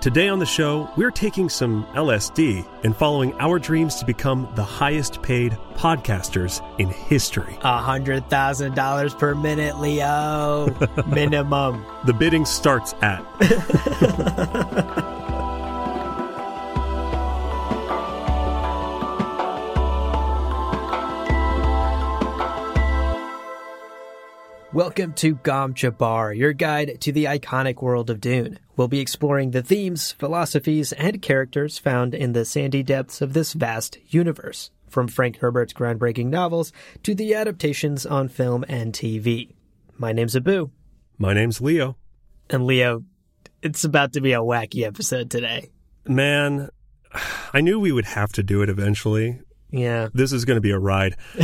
[0.00, 4.62] Today on the show, we're taking some LSD and following our dreams to become the
[4.62, 7.58] highest paid podcasters in history.
[7.62, 10.72] A hundred thousand dollars per minute, Leo.
[11.08, 11.84] Minimum.
[12.04, 13.24] The bidding starts at.
[24.74, 28.58] Welcome to Gom Jabbar, your guide to the iconic world of Dune.
[28.76, 33.54] We'll be exploring the themes, philosophies, and characters found in the sandy depths of this
[33.54, 36.70] vast universe, from Frank Herbert's groundbreaking novels
[37.04, 39.54] to the adaptations on film and TV.
[39.96, 40.68] My name's Abu.
[41.16, 41.96] My name's Leo.
[42.50, 43.04] And Leo,
[43.62, 45.70] it's about to be a wacky episode today.
[46.06, 46.68] Man,
[47.54, 49.40] I knew we would have to do it eventually.
[49.70, 50.08] Yeah.
[50.14, 51.16] This is going to be a ride.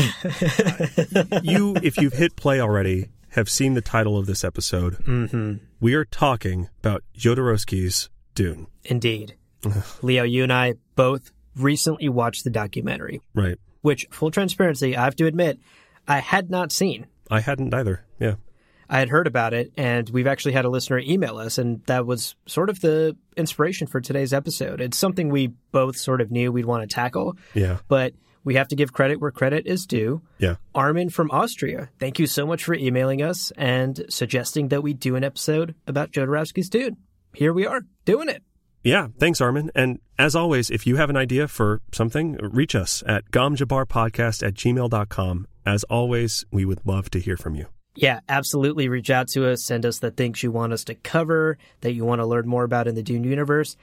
[1.42, 4.94] you, if you've hit play already, have seen the title of this episode.
[5.04, 5.54] Mm-hmm.
[5.80, 8.66] We are talking about Jodorowsky's Dune.
[8.84, 9.34] Indeed.
[10.02, 13.56] Leo, you and I both recently watched the documentary, Right.
[13.82, 15.58] which, full transparency, I have to admit,
[16.06, 17.06] I had not seen.
[17.30, 18.04] I hadn't either.
[18.18, 18.34] Yeah.
[18.88, 22.06] I had heard about it, and we've actually had a listener email us, and that
[22.06, 24.80] was sort of the inspiration for today's episode.
[24.80, 27.78] It's something we both sort of knew we'd want to tackle, Yeah.
[27.88, 30.20] but we have to give credit where credit is due.
[30.38, 30.56] Yeah.
[30.74, 35.16] Armin from Austria, thank you so much for emailing us and suggesting that we do
[35.16, 36.98] an episode about Jodorowsky's Dune.
[37.32, 38.42] Here we are, doing it.
[38.82, 39.70] Yeah, thanks, Armin.
[39.74, 44.52] And as always, if you have an idea for something, reach us at gomjabarpodcast at
[44.52, 45.46] gmail.com.
[45.64, 47.66] As always, we would love to hear from you.
[47.96, 48.88] Yeah, absolutely.
[48.88, 49.64] Reach out to us.
[49.64, 52.64] Send us the things you want us to cover, that you want to learn more
[52.64, 53.76] about in the Dune universe.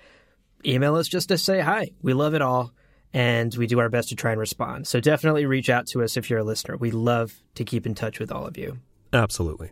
[0.66, 1.92] Email us just to say hi.
[2.02, 2.72] We love it all,
[3.14, 4.88] and we do our best to try and respond.
[4.88, 6.78] So definitely reach out to us if you're a listener.
[6.78, 8.80] We love to keep in touch with all of you.
[9.14, 9.72] Absolutely.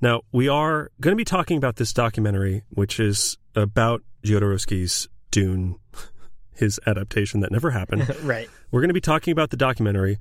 [0.00, 5.76] Now, we are going to be talking about this documentary, which is about Jodorowsky's Dune,
[6.54, 8.14] his adaptation that never happened.
[8.22, 8.48] right.
[8.70, 10.18] We're going to be talking about the documentary,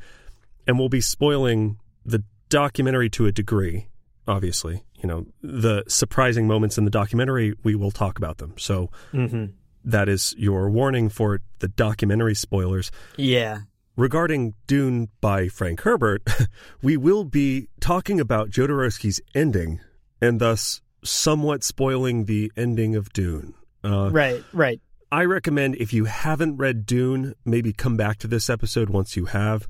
[0.67, 3.87] and we'll be spoiling the documentary to a degree,
[4.27, 4.83] obviously.
[5.01, 8.53] You know, the surprising moments in the documentary, we will talk about them.
[8.57, 9.45] So hmm
[9.85, 12.91] that is your warning for the documentary spoilers.
[13.15, 13.59] Yeah.
[13.95, 16.21] Regarding Dune by Frank Herbert,
[16.81, 19.79] we will be talking about Jodorowsky's ending
[20.21, 23.53] and thus somewhat spoiling the ending of Dune.
[23.81, 24.43] Uh, Right.
[24.51, 24.81] Right.
[25.13, 29.25] I recommend if you haven't read Dune, maybe come back to this episode once you
[29.25, 29.65] have.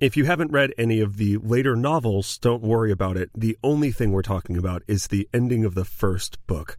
[0.00, 3.28] If you haven't read any of the later novels, don't worry about it.
[3.34, 6.78] The only thing we're talking about is the ending of the first book,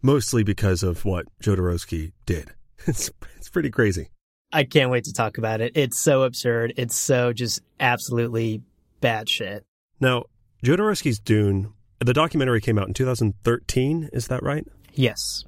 [0.00, 2.52] mostly because of what Jodorowsky did.
[2.84, 4.10] It's, it's pretty crazy.
[4.52, 5.76] I can't wait to talk about it.
[5.76, 6.72] It's so absurd.
[6.76, 8.62] It's so just absolutely
[9.00, 9.64] bad shit.
[10.00, 10.24] Now,
[10.64, 14.66] Jodorowsky's Dune, the documentary came out in 2013, is that right?
[14.94, 15.44] Yes.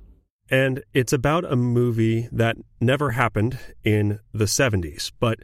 [0.48, 5.10] And it's about a movie that never happened in the 70s.
[5.18, 5.40] But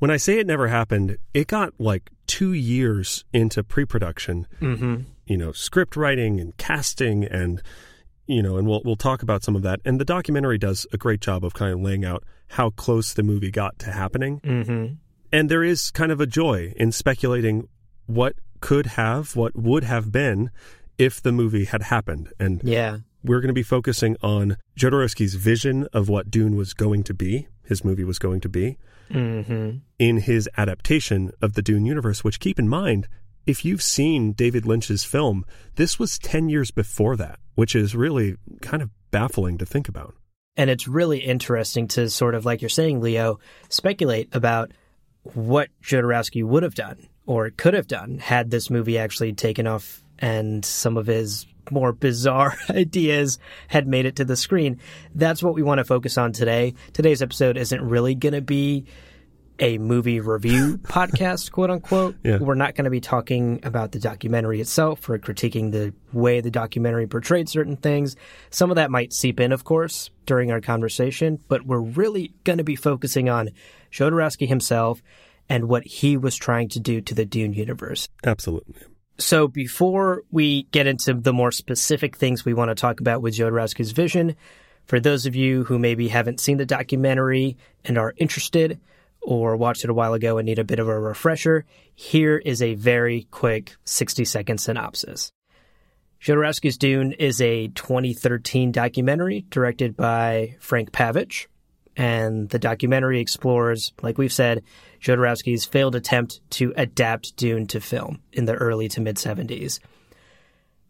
[0.00, 4.96] when I say it never happened, it got like two years into pre production, hmm
[5.26, 7.62] you know, script writing and casting and,
[8.26, 9.78] you know, and we'll, we'll talk about some of that.
[9.84, 13.22] And the documentary does a great job of kind of laying out how close the
[13.22, 14.40] movie got to happening.
[14.42, 14.86] hmm
[15.32, 17.68] And there is kind of a joy in speculating
[18.06, 20.50] what could have, what would have been
[20.98, 22.32] if the movie had happened.
[22.40, 22.98] And Yeah.
[23.22, 27.46] we're going to be focusing on Jodorowsky's vision of what Dune was going to be,
[27.70, 28.76] his movie was going to be,
[29.10, 33.08] hmm in his adaptation of the Dune universe, which keep in mind,
[33.46, 35.44] if you've seen David Lynch's film,
[35.76, 40.14] this was 10 years before that, which is really kind of baffling to think about.
[40.56, 44.72] And it's really interesting to sort of, like you're saying, Leo, speculate about
[45.22, 50.02] what Jodorowsky would have done or could have done had this movie actually taken off
[50.18, 53.38] and some of his more bizarre ideas
[53.68, 54.80] had made it to the screen.
[55.14, 56.74] That's what we want to focus on today.
[56.92, 58.86] Today's episode isn't really going to be
[59.60, 62.16] a movie review podcast, quote unquote.
[62.24, 62.38] Yeah.
[62.38, 66.50] We're not going to be talking about the documentary itself or critiquing the way the
[66.50, 68.16] documentary portrayed certain things.
[68.50, 72.58] Some of that might seep in, of course, during our conversation, but we're really going
[72.58, 73.50] to be focusing on
[73.92, 75.02] Jodorowsky himself
[75.48, 78.08] and what he was trying to do to the Dune universe.
[78.24, 78.82] Absolutely.
[79.20, 83.36] So before we get into the more specific things we want to talk about with
[83.36, 84.34] Jodorowsky's vision,
[84.86, 88.80] for those of you who maybe haven't seen the documentary and are interested
[89.20, 92.62] or watched it a while ago and need a bit of a refresher, here is
[92.62, 95.30] a very quick 60 second synopsis.
[96.22, 101.46] Jodorowsky's Dune is a 2013 documentary directed by Frank Pavich.
[102.00, 104.64] And the documentary explores, like we've said,
[105.02, 109.80] Jodorowsky's failed attempt to adapt Dune to film in the early to mid 70s.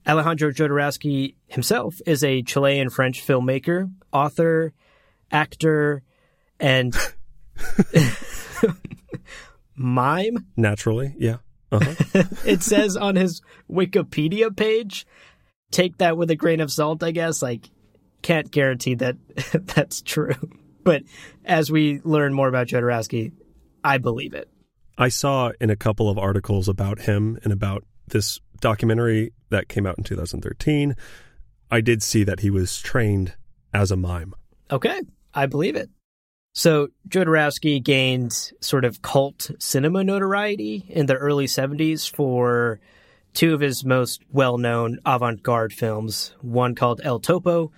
[0.07, 4.73] Alejandro Jodorowsky himself is a Chilean French filmmaker, author,
[5.33, 6.05] actor,
[6.61, 6.97] and
[9.75, 10.47] mime.
[10.57, 11.39] Naturally, yeah.
[11.73, 12.23] Uh-huh.
[12.47, 15.09] it says on his Wikipedia page.
[15.73, 17.43] Take that with a grain of salt, I guess.
[17.43, 17.69] Like,
[18.23, 19.17] can't guarantee that
[19.75, 20.37] that's true.
[20.91, 21.05] But
[21.45, 23.31] as we learn more about Jodorowsky,
[23.85, 24.49] I believe it.
[24.99, 29.87] I saw in a couple of articles about him and about this documentary that came
[29.87, 30.97] out in 2013,
[31.71, 33.35] I did see that he was trained
[33.73, 34.35] as a mime.
[34.69, 35.01] Okay,
[35.33, 35.91] I believe it.
[36.55, 42.81] So Jodorowsky gained sort of cult cinema notoriety in the early 70s for
[43.33, 47.71] two of his most well-known avant-garde films, one called El Topo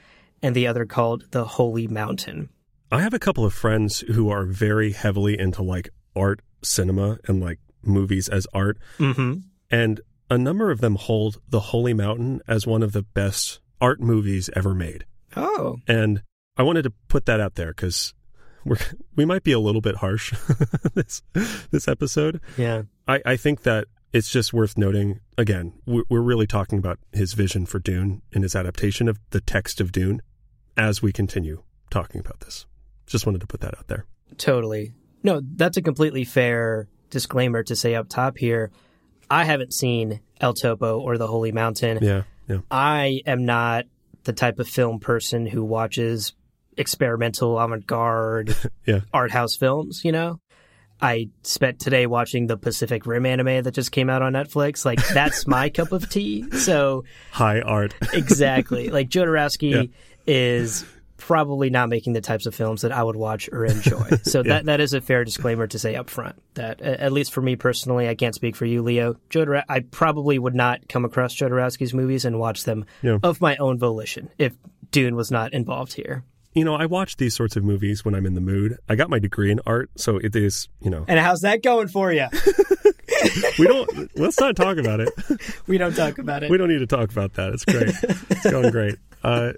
[0.42, 2.48] and the other called The Holy Mountain.
[2.92, 7.40] I have a couple of friends who are very heavily into like art cinema and
[7.40, 8.76] like movies as art.
[8.98, 9.38] Mm-hmm.
[9.70, 14.00] And a number of them hold The Holy Mountain as one of the best art
[14.00, 15.06] movies ever made.
[15.34, 15.78] Oh.
[15.88, 16.22] And
[16.58, 18.12] I wanted to put that out there because
[18.62, 18.76] we're
[19.16, 20.34] we might be a little bit harsh
[20.94, 21.22] this
[21.70, 22.42] this episode.
[22.58, 22.82] Yeah.
[23.08, 27.32] I, I think that it's just worth noting again, we're, we're really talking about his
[27.32, 30.20] vision for Dune and his adaptation of the text of Dune
[30.76, 32.66] as we continue talking about this.
[33.12, 34.04] Just wanted to put that out there.
[34.38, 34.92] Totally.
[35.22, 38.70] No, that's a completely fair disclaimer to say up top here.
[39.30, 41.98] I haven't seen El Topo or The Holy Mountain.
[42.02, 42.22] Yeah.
[42.48, 42.58] Yeah.
[42.70, 43.84] I am not
[44.24, 46.32] the type of film person who watches
[46.76, 48.56] experimental avant-garde
[48.86, 49.00] Yeah.
[49.12, 50.40] art house films, you know?
[51.00, 54.84] I spent today watching the Pacific Rim anime that just came out on Netflix.
[54.84, 56.50] Like that's my cup of tea.
[56.52, 57.94] So High art.
[58.12, 58.88] exactly.
[58.92, 59.90] Like Jodorowsky
[60.26, 60.84] is
[61.26, 64.08] probably not making the types of films that I would watch or enjoy.
[64.24, 66.34] So that that is a fair disclaimer to say up front.
[66.54, 69.14] That at least for me personally, I can't speak for you, Leo.
[69.30, 73.18] Jodor- I probably would not come across Jodorowsky's movies and watch them Yeah.
[73.22, 74.52] of my own volition if
[74.90, 76.24] Dune was not involved here.
[76.54, 78.76] you know, I watch these sorts of movies when I'm in the mood.
[78.88, 81.88] I got my degree in art, so it is, you know, And how's that going
[81.88, 82.26] for you?
[83.58, 85.08] we don't, let's not talk about it.
[85.66, 86.50] we don't talk about it.
[86.50, 87.52] We don't need to talk about that.
[87.54, 87.94] It's great.
[88.30, 88.96] It's going great.
[89.22, 89.52] Uh,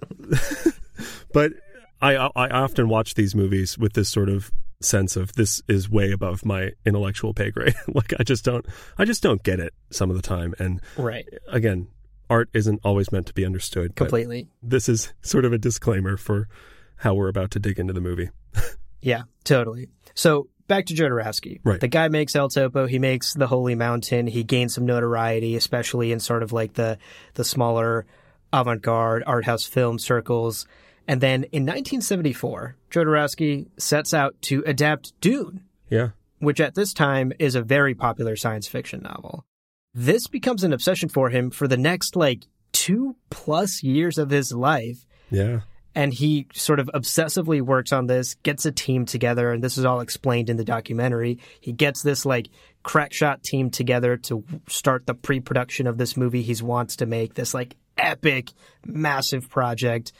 [1.34, 1.52] but
[2.00, 4.50] I, I often watch these movies with this sort of
[4.80, 7.74] sense of this is way above my intellectual pay grade.
[7.94, 8.64] like I just don't,
[8.96, 10.54] I just don't get it some of the time.
[10.58, 11.26] And right.
[11.48, 11.88] again,
[12.30, 13.96] art isn't always meant to be understood.
[13.96, 14.48] Completely.
[14.62, 16.48] This is sort of a disclaimer for
[16.96, 18.30] how we're about to dig into the movie.
[19.04, 19.90] Yeah, totally.
[20.14, 21.60] So back to Jodorowsky.
[21.62, 21.78] Right.
[21.78, 22.86] The guy makes El Topo.
[22.86, 24.28] He makes The Holy Mountain.
[24.28, 26.96] He gains some notoriety, especially in sort of like the
[27.34, 28.06] the smaller
[28.50, 30.66] avant-garde art house film circles.
[31.06, 36.10] And then in 1974, Jodorowsky sets out to adapt Dune, Yeah.
[36.38, 39.44] which at this time is a very popular science fiction novel.
[39.92, 44.52] This becomes an obsession for him for the next like two plus years of his
[44.52, 45.60] life Yeah.
[45.94, 49.84] and he sort of obsessively works on this, gets a team together, and this is
[49.84, 51.38] all explained in the documentary.
[51.60, 52.48] He gets this like
[52.82, 57.54] crackshot team together to start the pre-production of this movie he wants to make, this
[57.54, 58.50] like epic,
[58.86, 60.12] massive project.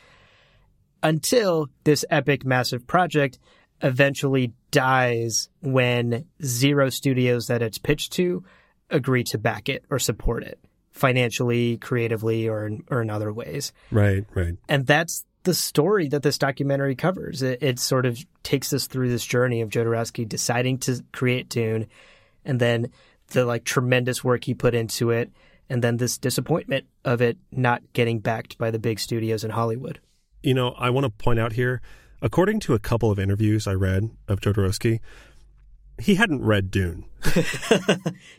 [1.05, 3.39] Until this epic, massive project
[3.83, 8.43] eventually dies when zero studios that it's pitched to
[8.91, 10.59] agree to back it or support it
[10.93, 14.25] financially, creatively, or in, or in other ways Right.
[14.35, 14.57] Right.
[14.69, 17.43] and that's the story that this documentary covers.
[17.43, 21.87] It, it sort of takes us through this journey of Jodorowsky deciding to create Dune,
[22.47, 22.91] and then
[23.29, 25.31] the like tremendous work he put into it,
[25.69, 30.01] and then this disappointment of it not getting backed by the big studios in Hollywood.
[30.45, 31.81] You know, I want to point out here,
[32.23, 35.01] according to a couple of interviews I read of Jodorowsky,
[35.99, 37.05] he hadn't read Dune.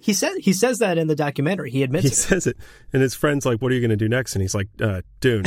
[0.01, 1.71] He said he says that in the documentary.
[1.71, 2.15] He admits He it.
[2.15, 2.57] says it,
[2.93, 5.01] and his friend's like, "What are you going to do next?" And he's like, uh,
[5.19, 5.45] "Dune."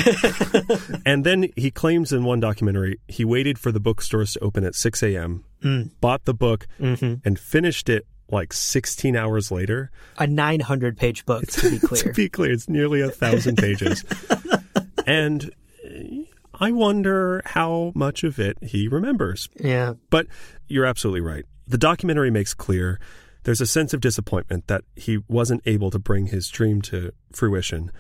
[1.07, 4.75] and then he claims in one documentary he waited for the bookstores to open at
[4.75, 5.45] 6 a.m.,
[6.01, 9.91] bought the book, and finished it like 16 hours later.
[10.19, 12.03] a 900 page book to be clear.
[12.03, 14.05] to be clear, it's nearly a thousand pages.
[15.07, 15.53] and
[16.61, 19.49] I wonder how much of it he remembers.
[19.61, 19.95] yeah.
[20.11, 20.27] But
[20.67, 21.45] you're absolutely right.
[21.67, 22.99] The documentary makes clear
[23.45, 27.91] there's a sense of disappointment that he wasn't able to bring his dream to fruition.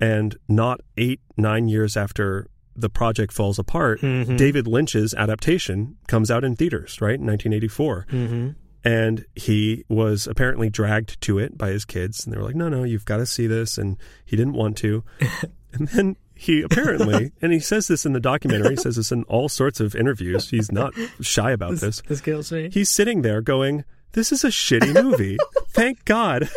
[0.00, 4.36] And not eight, nine years after the project falls apart, Mhm.
[4.36, 8.06] David Lynch's adaptation comes out in theaters, right, in 1984.
[8.10, 8.48] Mm-hmm.
[8.84, 12.24] And he was apparently dragged to it by his kids.
[12.24, 13.78] And they were like, no, no, you've got to see this.
[13.78, 15.02] And he didn't want to.
[15.72, 19.24] and then he apparently, and he says this in the documentary, he says this in
[19.24, 20.50] all sorts of interviews.
[20.50, 22.02] He's not shy about this.
[22.06, 22.70] This kills me.
[22.72, 25.38] He's sitting there going, this is a shitty movie.
[25.70, 26.48] thank God.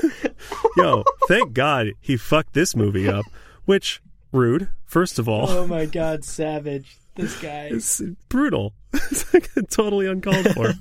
[0.78, 3.26] Yo, thank God he fucked this movie up,
[3.66, 5.50] which, rude, first of all.
[5.50, 6.98] Oh my god, savage.
[7.16, 7.70] This guy.
[7.74, 8.74] It's brutal.
[8.94, 10.74] It's like totally uncalled for.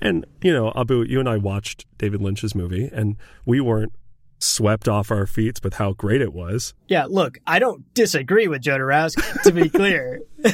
[0.00, 3.92] and, you know, Abu, you and I watched David Lynch's movie, and we weren't
[4.46, 6.74] swept off our feet with how great it was.
[6.88, 10.22] Yeah, look, I don't disagree with Jodorowsky, to be clear.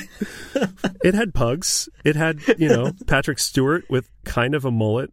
[1.04, 1.88] It had pugs.
[2.04, 5.12] It had, you know, Patrick Stewart with kind of a mullet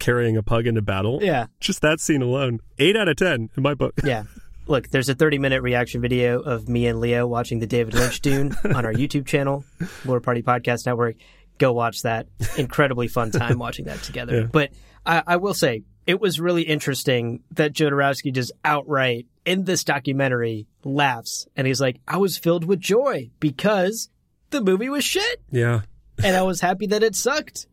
[0.00, 1.20] carrying a pug into battle.
[1.22, 1.46] Yeah.
[1.60, 2.58] Just that scene alone.
[2.78, 3.94] Eight out of 10 in my book.
[4.02, 4.24] Yeah.
[4.66, 8.20] Look, there's a 30 minute reaction video of me and Leo watching the David Lynch
[8.20, 9.64] Dune on our YouTube channel,
[10.04, 11.16] Lore Party Podcast Network.
[11.58, 12.26] Go watch that.
[12.56, 14.40] Incredibly fun time watching that together.
[14.40, 14.46] Yeah.
[14.50, 14.70] But
[15.06, 20.66] I, I will say, it was really interesting that Jodorowsky just outright in this documentary
[20.82, 24.08] laughs and he's like, I was filled with joy because
[24.48, 25.82] the movie was shit Yeah.
[26.24, 27.66] and I was happy that it sucked.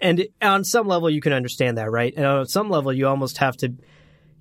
[0.00, 2.12] And on some level, you can understand that, right?
[2.16, 3.74] And on some level, you almost have to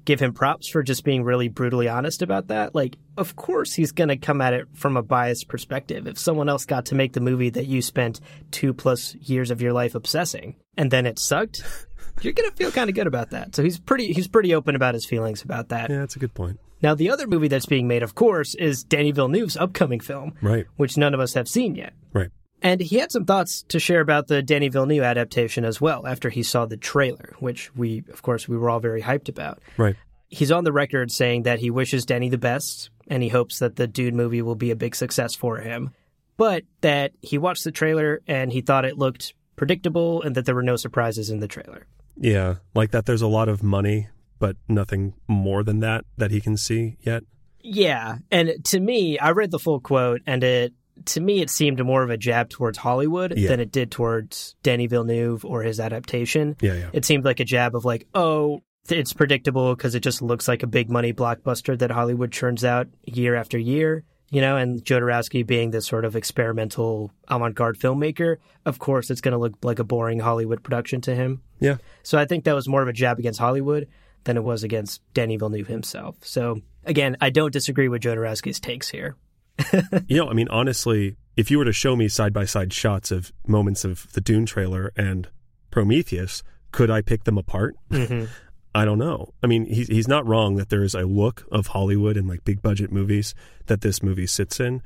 [0.06, 2.74] give him props for just being really brutally honest about that.
[2.76, 6.08] Like, of course, he's going to come at it from a biased perspective.
[6.08, 8.22] If someone else got to make the movie that you spent
[8.52, 11.64] two plus years of your life obsessing, and then it sucked,
[12.22, 13.56] you're going to feel kind of good about that.
[13.56, 15.90] So he's pretty he's pretty open about his feelings about that.
[15.90, 16.60] Yeah, that's a good point.
[16.82, 20.66] Now, the other movie that's being made, of course, is Denis Villeneuve's upcoming film, Right.
[20.76, 21.94] which none of us have seen yet.
[22.14, 22.30] Right.
[22.66, 26.32] And he had some thoughts to share about the Denis Villeneuve adaptation as well after
[26.32, 29.62] he saw the trailer, which we, of course, we were all very hyped about.
[29.78, 29.96] Right.
[30.30, 33.76] He's on the record saying that he wishes Denis the best and he hopes that
[33.76, 35.92] the Dune movie will be a big success for him,
[36.38, 40.56] but that he watched the trailer and he thought it looked predictable and that there
[40.56, 41.86] were no surprises in the trailer.
[42.18, 42.56] Yeah.
[42.74, 44.08] Like that there's a lot of money,
[44.40, 47.22] but nothing more than that that he can see yet.
[47.68, 50.74] Yeah, and to me, I read the full quote, and it
[51.06, 53.50] to me it seemed more of a jab towards Hollywood Yeah.
[53.50, 56.56] than it did towards Denis Villeneuve or his adaptation.
[56.62, 56.90] Yeah, yeah.
[56.94, 60.64] It seemed like a jab of like, oh, it's predictable because it just looks like
[60.64, 64.04] a big money blockbuster that Hollywood churns out year after year.
[64.32, 69.34] You know, and Jodorowsky being this sort of experimental avant-garde filmmaker, of course, it's going
[69.34, 71.42] to look like a boring Hollywood production to him.
[71.60, 71.78] Yeah.
[72.02, 73.88] So I think that was more of a jab against Hollywood
[74.24, 76.18] than it was against Denis Villeneuve himself.
[76.22, 79.16] So again, I don't disagree with Jodorowsky's takes here.
[80.08, 83.12] You know, I mean, honestly, if you were to show me side by side shots
[83.12, 85.28] of moments of the Dune trailer and
[85.72, 87.76] Prometheus, could I pick them apart?
[87.92, 88.26] Mm-hmm.
[88.76, 89.34] I don't know.
[89.42, 92.44] I mean, he's he's not wrong that there is a look of Hollywood and like
[92.44, 93.34] big budget movies
[93.68, 94.82] that this movie sits in,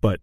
[0.00, 0.20] but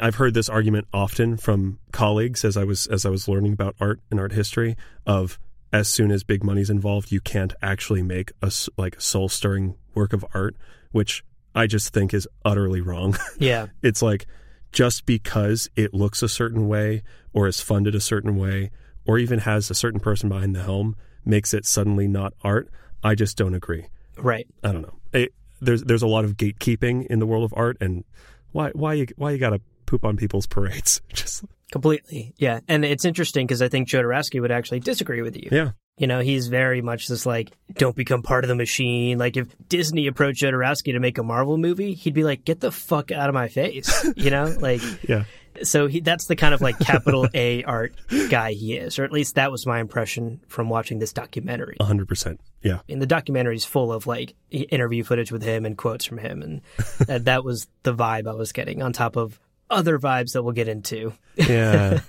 [0.00, 3.76] I've heard this argument often from colleagues as I was as I was learning about
[3.78, 5.38] art and art history of
[5.72, 10.12] as soon as big money's involved, you can't actually make a like soul stirring work
[10.12, 10.56] of art,
[10.92, 13.16] which I just think is utterly wrong.
[13.38, 13.66] Yeah.
[13.82, 14.26] it's like
[14.72, 18.70] just because it looks a certain way or is funded a certain way
[19.06, 22.68] or even has a certain person behind the helm makes it suddenly not art.
[23.02, 23.86] I just don't agree.
[24.18, 24.46] Right.
[24.62, 24.94] I don't know.
[25.12, 28.04] It, there's there's a lot of gatekeeping in the world of art, and
[28.52, 31.00] why why you why you gotta poop on people's parades?
[31.12, 32.34] Just Completely.
[32.36, 32.60] Yeah.
[32.68, 35.48] And it's interesting because I think Jodorowsky would actually disagree with you.
[35.50, 39.16] yeah, You know, he's very much this like, don't become part of the machine.
[39.16, 42.72] Like, if Disney approached Jodorowsky to make a Marvel movie, he'd be like, get the
[42.72, 44.04] fuck out of my face.
[44.16, 45.24] You know, like, yeah,
[45.62, 47.94] so he, that's the kind of like capital A art
[48.28, 51.76] guy he is, or at least that was my impression from watching this documentary.
[51.80, 52.40] hundred percent.
[52.62, 56.18] Yeah, And the documentary is full of like interview footage with him and quotes from
[56.18, 56.60] him, and
[57.06, 59.38] that, that was the vibe I was getting on top of
[59.70, 62.00] other vibes that we'll get into yeah,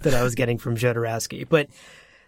[0.00, 1.48] that I was getting from Jodorowsky.
[1.48, 1.68] But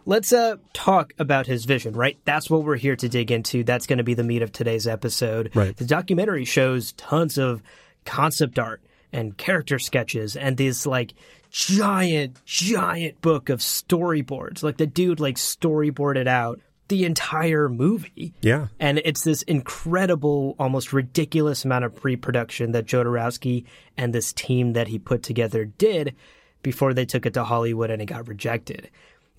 [0.07, 2.19] let's uh, talk about his vision, right?
[2.25, 3.65] That's what we're here to dig into.
[3.65, 5.51] That's going to be the meat of today's episode.
[5.55, 5.77] Right.
[5.77, 7.63] The documentary shows tons of
[8.05, 8.83] concept art
[9.13, 11.15] and character sketches and this like
[11.51, 14.63] giant, giant book of storyboards.
[14.63, 18.35] Like the dude like storyboarded out the entire movie.
[18.43, 18.67] yeah.
[18.79, 23.65] And it's this incredible, almost ridiculous amount of pre production that Jodorowsky
[23.97, 26.15] and this team that he put together did
[26.63, 28.91] before they took it to Hollywood and it got rejected.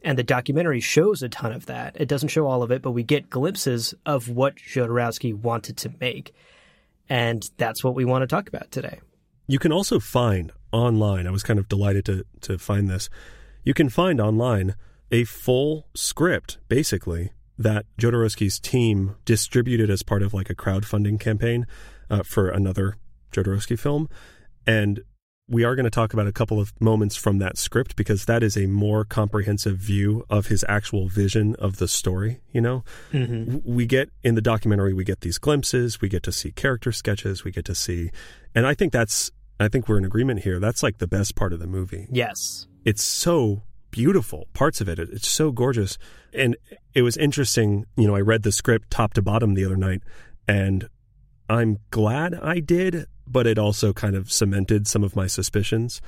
[0.05, 1.97] And the documentary shows a ton of that.
[2.00, 5.91] It doesn't show all of it, but we get glimpses of what Jodorowsky wanted to
[6.00, 6.33] make.
[7.09, 9.01] And that's what we want to talk about today.
[9.47, 11.25] You can also find online.
[11.25, 13.09] I was kind of delighted to to find this.
[13.63, 14.75] You can find online
[15.12, 21.65] a full script, basically, that Jodorowsky's team distributed as part of like a crowdfunding campaign
[22.12, 22.97] uh, for another
[23.31, 24.07] Jodorowsky film.
[24.67, 25.01] And
[25.47, 28.41] we are going to talk about a couple of moments from that script because that
[28.41, 32.39] is a more comprehensive view of his actual vision of the story.
[32.51, 33.59] You know, mm-hmm.
[33.63, 37.43] we get in the documentary, we get these glimpses, we get to see character sketches,
[37.43, 38.11] we get to see,
[38.55, 40.59] and I think that's, I think we're in agreement here.
[40.59, 42.07] That's like the best part of the movie.
[42.11, 42.67] Yes.
[42.83, 44.99] It's so beautiful parts of it.
[44.99, 45.97] It's so gorgeous.
[46.33, 46.57] And
[46.93, 47.85] it was interesting.
[47.95, 50.01] You know, I read the script top to bottom the other night
[50.47, 50.89] and
[51.47, 56.01] I'm glad I did but it also kind of cemented some of my suspicions.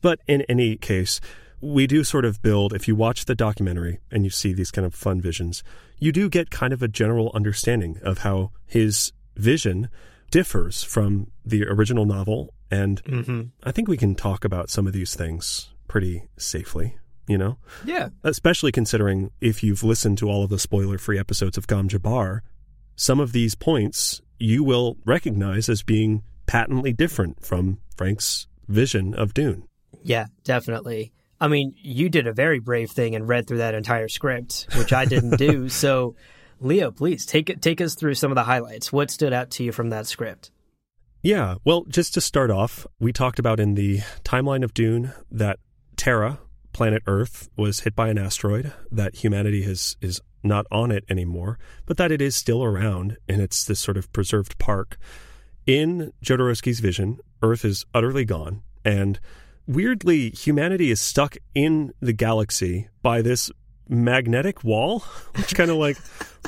[0.00, 1.20] But in any case,
[1.60, 4.86] we do sort of build, if you watch the documentary and you see these kind
[4.86, 5.64] of fun visions,
[5.98, 9.88] you do get kind of a general understanding of how his vision
[10.30, 12.54] differs from the original novel.
[12.70, 13.42] And mm-hmm.
[13.64, 17.58] I think we can talk about some of these things pretty safely, you know?
[17.84, 18.10] Yeah.
[18.22, 22.40] Especially considering if you've listened to all of the spoiler free episodes of Gom Jabbar,
[22.94, 29.34] some of these points you will recognize as being patently different from Frank's vision of
[29.34, 29.68] Dune.
[30.02, 31.12] Yeah, definitely.
[31.40, 34.92] I mean, you did a very brave thing and read through that entire script, which
[34.92, 35.68] I didn't do.
[35.78, 36.16] So,
[36.60, 38.92] Leo, please take take us through some of the highlights.
[38.92, 40.50] What stood out to you from that script?
[41.22, 45.58] Yeah, well, just to start off, we talked about in the timeline of Dune that
[45.96, 46.40] Terra,
[46.72, 51.58] planet Earth, was hit by an asteroid, that humanity has is not on it anymore,
[51.86, 54.96] but that it is still around and it's this sort of preserved park
[55.68, 59.20] in Jodorowsky's vision, Earth is utterly gone, and
[59.66, 63.50] weirdly, humanity is stuck in the galaxy by this
[63.86, 65.00] magnetic wall,
[65.36, 65.98] which kind of like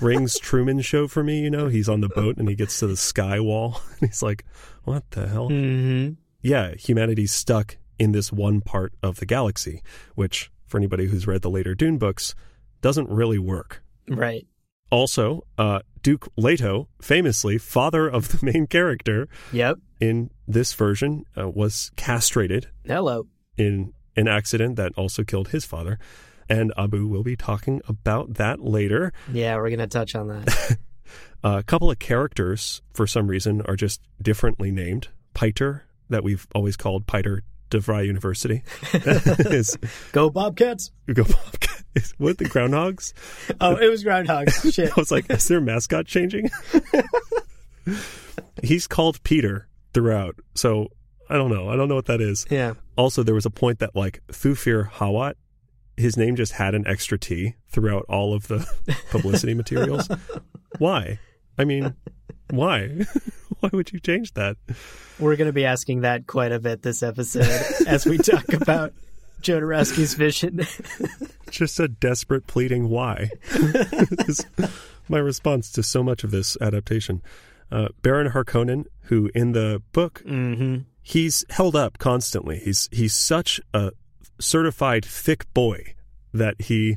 [0.00, 1.40] rings Truman Show for me.
[1.42, 4.22] You know, he's on the boat and he gets to the sky wall, and he's
[4.22, 4.46] like,
[4.84, 6.14] "What the hell?" Mm-hmm.
[6.40, 9.82] Yeah, humanity's stuck in this one part of the galaxy,
[10.14, 12.34] which, for anybody who's read the later Dune books,
[12.80, 13.82] doesn't really work.
[14.08, 14.46] Right.
[14.90, 21.48] Also, uh, Duke Leto, famously father of the main character, yep, in this version, uh,
[21.48, 22.68] was castrated.
[22.84, 23.26] Hello.
[23.56, 25.98] In an accident that also killed his father,
[26.48, 29.12] and Abu will be talking about that later.
[29.32, 30.78] Yeah, we're gonna touch on that.
[31.44, 35.08] a couple of characters, for some reason, are just differently named.
[35.34, 38.62] Piter, that we've always called Piter DeVry University.
[38.92, 39.78] is,
[40.12, 40.90] go Bobcats!
[41.12, 41.79] Go Bobcats!
[42.18, 43.12] What, the Groundhogs?
[43.60, 44.72] oh, it was Groundhogs.
[44.74, 44.90] Shit.
[44.96, 46.50] I was like, is their mascot changing?
[48.62, 50.36] He's called Peter throughout.
[50.54, 50.88] So
[51.28, 51.68] I don't know.
[51.68, 52.46] I don't know what that is.
[52.50, 52.74] Yeah.
[52.96, 55.34] Also, there was a point that like Thufir Hawat,
[55.96, 58.68] his name just had an extra T throughout all of the
[59.10, 60.08] publicity materials.
[60.78, 61.18] Why?
[61.58, 61.94] I mean,
[62.50, 63.06] why?
[63.60, 64.56] why would you change that?
[65.18, 68.92] We're going to be asking that quite a bit this episode as we talk about
[69.40, 70.60] Jodorowsky's vision.
[71.50, 73.30] Just a desperate pleading why.
[73.52, 74.44] is
[75.08, 77.22] my response to so much of this adaptation.
[77.72, 80.78] Uh, Baron Harkonnen, who in the book, mm-hmm.
[81.02, 82.58] he's held up constantly.
[82.58, 83.92] He's he's such a
[84.40, 85.94] certified thick boy
[86.32, 86.96] that he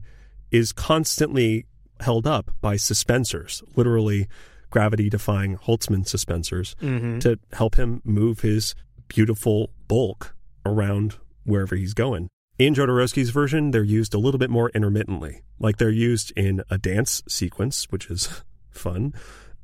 [0.52, 1.66] is constantly
[2.00, 4.28] held up by suspensors, literally
[4.70, 7.20] gravity defying Holtzman suspensors mm-hmm.
[7.20, 8.76] to help him move his
[9.08, 12.30] beautiful bulk around wherever he's going.
[12.60, 15.42] In Jodorowsky's version, they're used a little bit more intermittently.
[15.60, 19.14] Like they're used in a dance sequence, which is fun,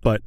[0.02, 0.22] but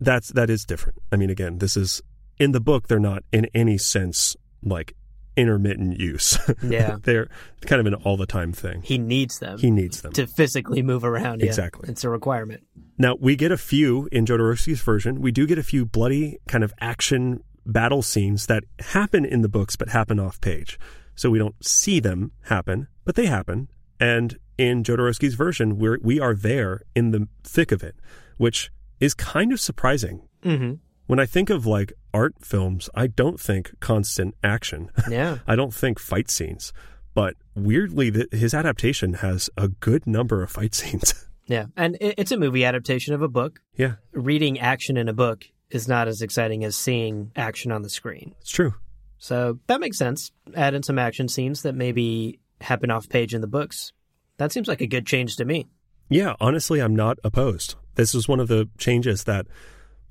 [0.00, 0.98] that's that is different.
[1.12, 2.02] I mean, again, this is
[2.38, 2.88] in the book.
[2.88, 4.94] They're not in any sense like
[5.36, 6.38] intermittent use.
[6.62, 6.96] Yeah.
[7.00, 7.28] They're
[7.62, 8.82] kind of an all the time thing.
[8.82, 9.58] He needs them.
[9.58, 10.12] He needs them.
[10.14, 11.42] To physically move around.
[11.42, 11.82] Exactly.
[11.86, 11.92] Yeah.
[11.92, 12.64] It's a requirement.
[12.98, 15.20] Now, we get a few in Jodorowsky's version.
[15.20, 19.48] We do get a few bloody kind of action battle scenes that happen in the
[19.48, 20.78] books but happen off page.
[21.18, 23.68] So we don't see them happen, but they happen.
[23.98, 27.96] And in Jodorowsky's version, we're, we are there in the thick of it,
[28.36, 30.22] which is kind of surprising.
[30.44, 30.74] Mm-hmm.
[31.08, 34.92] When I think of like art films, I don't think constant action.
[35.10, 35.38] Yeah.
[35.44, 36.72] I don't think fight scenes.
[37.14, 41.26] But weirdly, the, his adaptation has a good number of fight scenes.
[41.46, 41.66] Yeah.
[41.76, 43.58] And it's a movie adaptation of a book.
[43.74, 43.94] Yeah.
[44.12, 48.36] Reading action in a book is not as exciting as seeing action on the screen.
[48.40, 48.74] It's true.
[49.18, 50.30] So that makes sense.
[50.54, 53.92] Add in some action scenes that maybe happen off page in the books.
[54.38, 55.66] That seems like a good change to me.
[56.08, 57.74] Yeah, honestly, I'm not opposed.
[57.96, 59.46] This is one of the changes that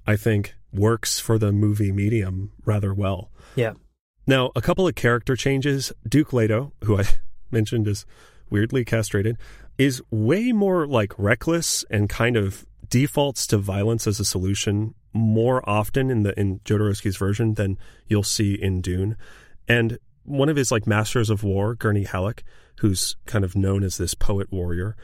[0.05, 3.31] I think works for the movie medium rather well.
[3.55, 3.73] Yeah.
[4.27, 5.93] Now, a couple of character changes.
[6.07, 7.05] Duke Leto, who I
[7.51, 8.05] mentioned is
[8.49, 9.37] weirdly castrated,
[9.77, 15.67] is way more like reckless and kind of defaults to violence as a solution more
[15.67, 19.17] often in the in Jodorowsky's version than you'll see in Dune.
[19.67, 22.43] And one of his like masters of war, Gurney Halleck,
[22.79, 24.95] who's kind of known as this poet warrior,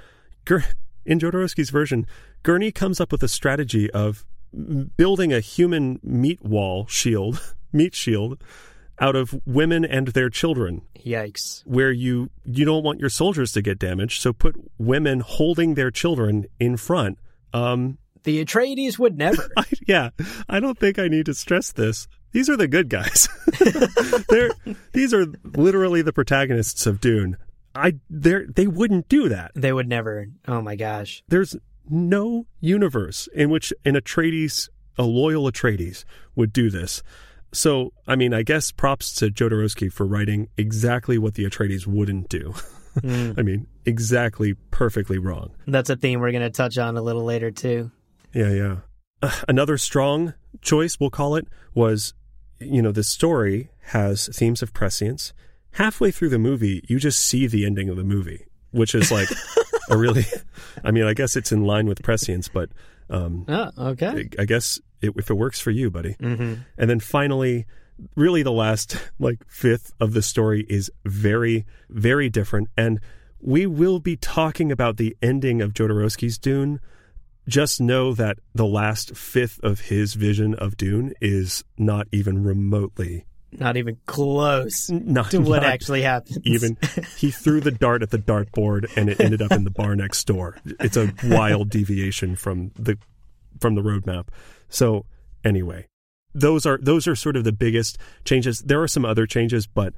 [1.05, 2.05] in Jodorowsky's version,
[2.43, 4.25] Gurney comes up with a strategy of
[4.97, 7.41] building a human meat wall shield,
[7.73, 8.41] meat shield,
[8.99, 10.81] out of women and their children.
[10.99, 11.65] Yikes.
[11.65, 15.91] Where you you don't want your soldiers to get damaged, so put women holding their
[15.91, 17.17] children in front.
[17.53, 19.49] Um, the Atreides would never.
[19.57, 20.09] I, yeah,
[20.49, 22.07] I don't think I need to stress this.
[22.31, 23.27] These are the good guys.
[24.29, 24.51] They're
[24.91, 27.37] these are literally the protagonists of Dune.
[27.75, 29.51] I they they wouldn't do that.
[29.55, 30.27] They would never.
[30.47, 31.23] Oh my gosh.
[31.27, 31.55] There's
[31.89, 36.05] no universe in which an Atreides, a loyal Atreides,
[36.35, 37.03] would do this.
[37.51, 42.29] So, I mean, I guess props to Jodorowsky for writing exactly what the Atreides wouldn't
[42.29, 42.53] do.
[43.01, 43.39] Mm.
[43.39, 45.55] I mean, exactly perfectly wrong.
[45.65, 47.89] That's a theme we're going to touch on a little later, too.
[48.33, 48.75] Yeah, yeah.
[49.21, 52.13] Uh, another strong choice, we'll call it, was
[52.59, 55.33] you know, the story has themes of prescience.
[55.71, 59.27] Halfway through the movie, you just see the ending of the movie, which is like
[59.89, 60.25] a really,
[60.83, 62.69] I mean, I guess it's in line with prescience, but
[63.09, 64.29] um, oh, okay.
[64.37, 66.15] I guess it, if it works for you, buddy.
[66.19, 66.61] Mm-hmm.
[66.77, 67.65] And then finally,
[68.15, 72.69] really the last like fifth of the story is very, very different.
[72.77, 72.99] And
[73.39, 76.79] we will be talking about the ending of Jodorowsky's Dune
[77.47, 83.25] just know that the last fifth of his vision of Dune is not even remotely
[83.59, 86.41] not even close not, to what actually happened.
[86.43, 86.77] Even
[87.17, 90.25] he threw the dart at the dartboard and it ended up in the bar next
[90.25, 90.57] door.
[90.79, 92.97] It's a wild deviation from the
[93.59, 94.27] from the roadmap.
[94.69, 95.05] So
[95.43, 95.87] anyway,
[96.33, 98.59] those are those are sort of the biggest changes.
[98.61, 99.93] There are some other changes, but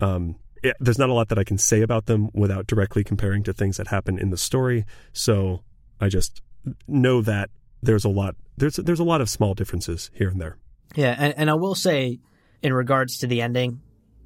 [0.00, 3.42] um, it, there's not a lot that I can say about them without directly comparing
[3.44, 4.84] to things that happen in the story.
[5.12, 5.62] So
[6.00, 6.42] I just
[6.86, 7.50] know that
[7.82, 10.58] there's a lot there's there's a lot of small differences here and there.
[10.94, 12.18] Yeah, and, and I will say,
[12.62, 13.80] in regards to the ending,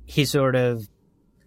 [0.07, 0.88] he sort of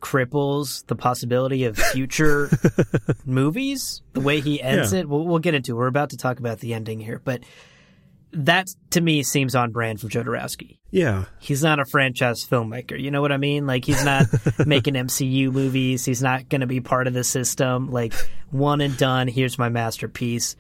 [0.02, 2.50] cripples the possibility of future
[3.26, 4.02] movies.
[4.14, 5.00] The way he ends yeah.
[5.00, 5.72] it, we'll, we'll get into.
[5.72, 5.76] It.
[5.76, 7.44] We're about to talk about the ending here, but
[8.34, 10.80] that to me seems on brand for Jodorowsky.
[10.92, 11.26] Yeah.
[11.40, 13.00] He's not a franchise filmmaker.
[13.00, 13.66] You know what I mean?
[13.66, 14.26] Like he's not
[14.66, 16.04] making MCU movies.
[16.04, 17.92] He's not going to be part of the system.
[17.92, 18.14] Like
[18.52, 19.30] one and done.
[19.30, 20.58] Here's my masterpiece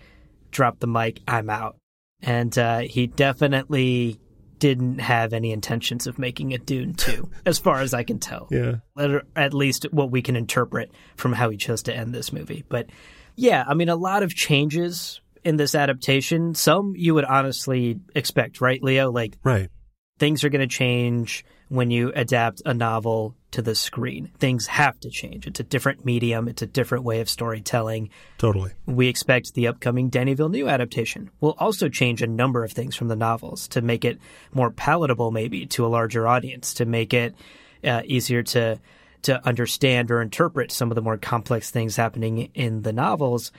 [0.56, 1.78] drop the mic, I'm out.
[2.22, 4.20] And uh, he definitely
[4.58, 8.48] didn't have any intentions of making a Dune 2, as far as I can tell.
[8.50, 8.78] Yeah.
[9.36, 12.63] At least what we can interpret from how he chose to end this movie.
[12.68, 12.88] But
[13.36, 16.56] yeah, I mean, a lot of changes in this adaptation.
[16.56, 19.12] Some you would honestly expect, right, Leo?
[19.12, 19.70] Like, right.
[20.18, 24.32] things are going to change when you adapt a novel to the screen.
[24.38, 25.47] Things have to change.
[25.47, 28.10] It's a different medium, it's a different way of storytelling.
[28.38, 28.71] Totally.
[28.86, 33.08] We expect the upcoming Denis Villeneuve adaptation will also change a number of things from
[33.08, 34.19] the novels to make it
[34.54, 37.36] more palatable, maybe, to a larger audience, to make it
[37.84, 38.80] uh, easier to
[39.23, 43.51] to understand or interpret some of the more complex things happening in the novels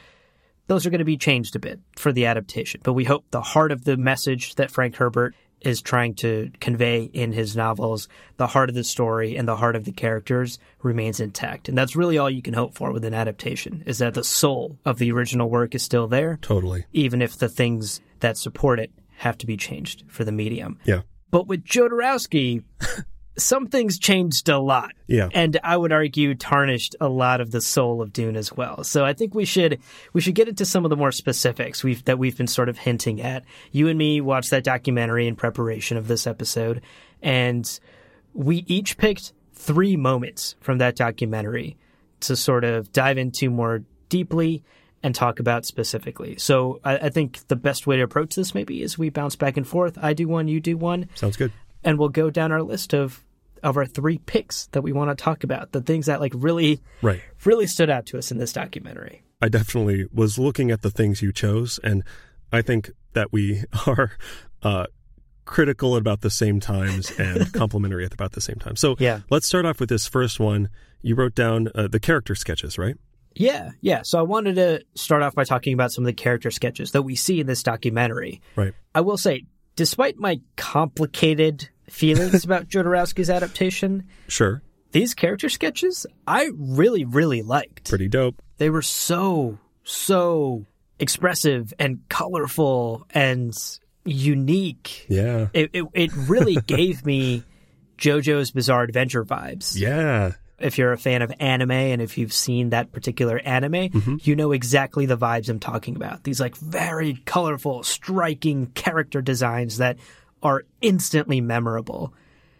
[0.66, 2.80] those are going to be changed a bit for the adaptation.
[2.82, 5.34] But we hope the heart of the message that Frank Herbert
[5.66, 9.74] is trying to convey in his novels, the heart of the story and the heart
[9.74, 11.68] of the characters remains intact.
[11.68, 14.78] And that's really all you can hope for with an adaptation is that the soul
[14.84, 16.38] of the original work is still there.
[16.40, 16.86] Totally.
[16.92, 20.78] Even if the things that support it have to be changed for the medium.
[20.84, 21.02] Yeah.
[21.30, 22.62] But with Jodorowsky,
[23.38, 24.92] some things changed a lot.
[25.06, 25.28] Yeah.
[25.32, 28.84] And I would argue tarnished a lot of the soul of Dune as well.
[28.84, 29.80] So I think we should
[30.12, 32.78] we should get into some of the more specifics we've that we've been sort of
[32.78, 33.44] hinting at.
[33.72, 36.82] You and me watched that documentary in preparation of this episode,
[37.22, 37.78] and
[38.32, 41.76] we each picked three moments from that documentary
[42.20, 44.62] to sort of dive into more deeply
[45.02, 46.36] and talk about specifically.
[46.38, 49.56] So I, I, think the best way to approach this maybe is we bounce back
[49.56, 49.98] and forth.
[50.00, 51.08] I do one, you do one.
[51.14, 51.52] Sounds good.
[51.84, 53.24] And we'll go down our list of
[53.66, 56.80] of our three picks that we want to talk about, the things that like really,
[57.02, 57.20] right.
[57.44, 59.22] really stood out to us in this documentary.
[59.42, 62.04] I definitely was looking at the things you chose, and
[62.52, 64.12] I think that we are
[64.62, 64.86] uh,
[65.44, 68.76] critical at about the same times and complimentary at about the same time.
[68.76, 69.20] So yeah.
[69.30, 70.68] let's start off with this first one.
[71.02, 72.96] You wrote down uh, the character sketches, right?
[73.34, 74.02] Yeah, yeah.
[74.02, 77.02] So I wanted to start off by talking about some of the character sketches that
[77.02, 78.40] we see in this documentary.
[78.54, 78.72] Right.
[78.94, 84.04] I will say, despite my complicated feelings about Jodorowsky's adaptation.
[84.28, 84.62] Sure.
[84.92, 87.88] These character sketches, I really, really liked.
[87.88, 88.40] Pretty dope.
[88.58, 90.64] They were so, so
[90.98, 93.54] expressive and colorful and
[94.04, 95.06] unique.
[95.08, 95.48] Yeah.
[95.52, 97.44] It, it, it really gave me
[97.98, 99.78] JoJo's Bizarre Adventure vibes.
[99.78, 100.32] Yeah.
[100.58, 104.16] If you're a fan of anime and if you've seen that particular anime, mm-hmm.
[104.22, 106.24] you know exactly the vibes I'm talking about.
[106.24, 109.98] These like very colorful, striking character designs that
[110.46, 112.14] are instantly memorable.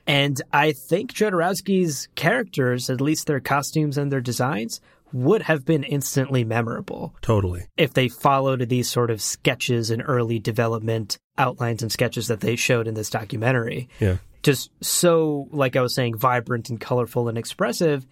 [0.06, 4.80] And I think Jodorowsky's characters, at least their costumes and their designs,
[5.12, 7.66] would have been instantly memorable Totally.
[7.76, 12.56] if they followed these sort of sketches and early development outlines and sketches that they
[12.56, 13.88] showed in this documentary.
[14.00, 14.16] Yeah.
[14.42, 18.06] Just so, like I was saying, vibrant and colorful and expressive.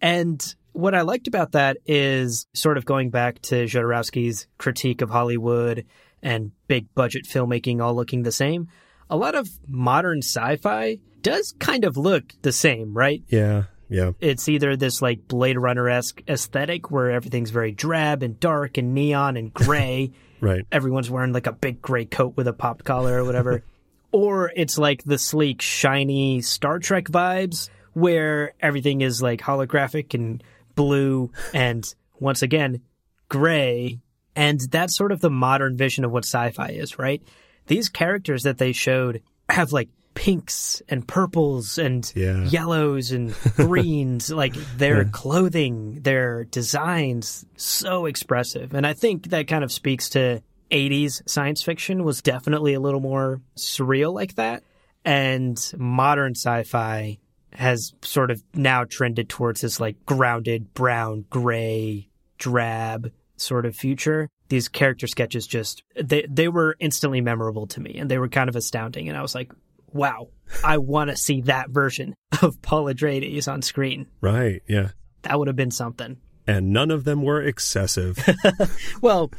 [0.00, 5.10] And what I liked about that is sort of going back to Jodorowsky's critique of
[5.10, 5.86] Hollywood
[6.22, 8.68] and big budget filmmaking all looking the same.
[9.08, 13.22] A lot of modern sci fi does kind of look the same, right?
[13.28, 13.64] Yeah.
[13.88, 14.12] Yeah.
[14.20, 18.94] it's either this like Blade Runner esque aesthetic where everything's very drab and dark and
[18.94, 20.10] neon and gray.
[20.40, 20.66] Right.
[20.72, 23.62] Everyone's wearing like a big gray coat with a popped collar or whatever.
[24.12, 30.42] or it's like the sleek, shiny Star Trek vibes where everything is like holographic and
[30.74, 32.82] blue and once again,
[33.28, 34.00] gray.
[34.34, 37.22] And that's sort of the modern vision of what sci fi is, right?
[37.66, 42.44] These characters that they showed have like pinks and purples and Yeah.
[42.44, 48.72] yellows and greens, like their clothing, their designs, so expressive.
[48.74, 53.00] And I think that kind of speaks to 80s science fiction was definitely a little
[53.00, 54.62] more surreal like that.
[55.04, 57.18] And modern sci fi
[57.52, 64.28] has sort of now trended towards this like grounded brown, gray, drab sort of future.
[64.48, 68.48] These character sketches just they they were instantly memorable to me and they were kind
[68.48, 69.52] of astounding and I was like,
[69.92, 70.28] wow,
[70.64, 74.06] I want to see that version of Paul Atreides on screen.
[74.20, 74.62] Right.
[74.68, 74.90] Yeah.
[75.22, 76.18] That would have been something.
[76.46, 78.18] And none of them were excessive.
[79.02, 79.30] Well,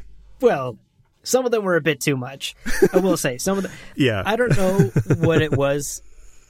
[0.41, 0.77] well,
[1.23, 2.55] some of them were a bit too much.
[2.93, 4.23] I will say some of the yeah.
[4.25, 4.77] I don't know
[5.25, 6.01] what it was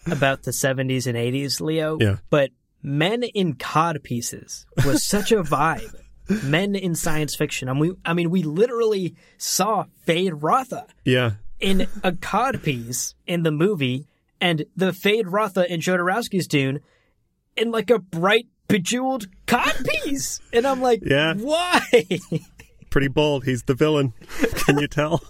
[0.06, 1.98] about the 70s and 80s, Leo.
[2.00, 2.18] Yeah.
[2.30, 5.96] But men in cod pieces was such a vibe.
[6.44, 7.70] Men in science fiction.
[7.70, 11.32] I mean, we, I mean, we literally saw Feyd-Rautha yeah.
[11.60, 14.08] in a cod piece in the movie,
[14.42, 16.82] and the Feyd-Rautha in Jodorowsky's Dune
[17.56, 20.40] in like a bright, bejeweled cod piece.
[20.54, 21.34] And I'm like, Yeah.
[21.36, 21.82] why?
[22.90, 23.44] Pretty bold.
[23.46, 24.14] He's the villain.
[24.66, 25.24] Can you tell?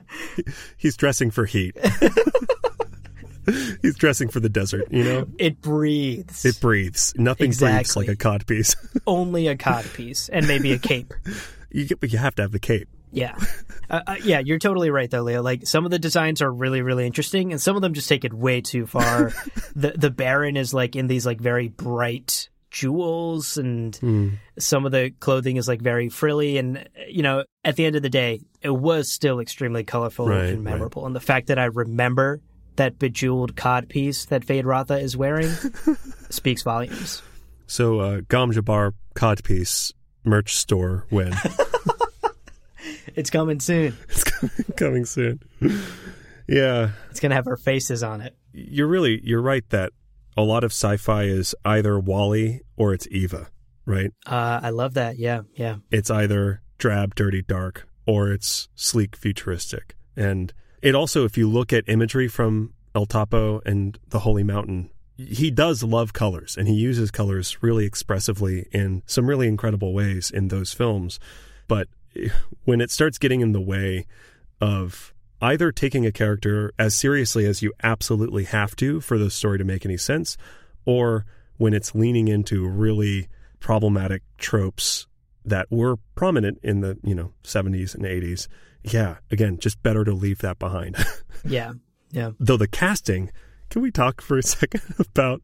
[0.76, 1.76] He's dressing for heat.
[3.82, 5.26] He's dressing for the desert, you know?
[5.38, 6.44] it breathes.
[6.44, 7.12] It breathes.
[7.16, 8.76] Nothing breathes like a cod piece.
[9.06, 11.12] Only a cod piece and maybe a cape.
[11.70, 12.88] you, get, but you have to have the cape.
[13.12, 13.34] Yeah.
[13.88, 15.42] Uh, uh, yeah, you're totally right though, Leo.
[15.42, 18.24] Like some of the designs are really, really interesting, and some of them just take
[18.24, 19.32] it way too far.
[19.74, 24.28] the the Baron is like in these like very bright jewels, and Hmm.
[24.60, 26.56] some of the clothing is like very frilly.
[26.58, 30.50] And you know, at the end of the day, it was still extremely colorful Right,
[30.50, 31.04] and memorable.
[31.04, 32.40] And the fact that I remember
[32.76, 35.48] that bejeweled cod piece that Feyd-Rautha is wearing
[36.30, 37.22] speaks volumes.
[37.66, 39.92] So, uh, Gom Jabbar cod piece
[40.24, 41.34] merch store win.
[43.14, 43.96] It's coming soon.
[44.08, 44.24] it's
[44.76, 45.40] coming soon.
[46.46, 46.90] Yeah.
[47.10, 48.36] It's gonna have our faces on it.
[48.52, 49.92] You're really, you're right that
[50.36, 53.48] a lot of sci fi is either WALL-E or it's Eva,
[53.84, 54.12] right?
[54.26, 55.18] Uh, I love that.
[55.18, 55.76] Yeah, yeah.
[55.90, 59.96] it's either drab, dirty, dark, or it's sleek, futuristic.
[60.16, 60.52] And
[60.82, 65.50] it also, if you look at imagery from El Topo and the Holy Mountain, he
[65.50, 70.48] does love colors and he uses colors really expressively in some really incredible ways in
[70.48, 71.20] those films.
[71.68, 71.88] But
[72.64, 74.06] when it starts getting in the way
[74.60, 79.58] of either taking a character as seriously as you absolutely have to for the story
[79.58, 80.36] to make any sense,
[80.84, 81.24] or
[81.56, 83.28] when it's leaning into really
[83.60, 85.06] problematic tropes
[85.44, 88.48] that were prominent in the you know 70s and 80s
[88.84, 90.96] yeah again just better to leave that behind
[91.44, 91.72] Yeah,
[92.10, 92.30] yeah.
[92.38, 93.30] though the casting
[93.70, 95.42] can we talk for a second about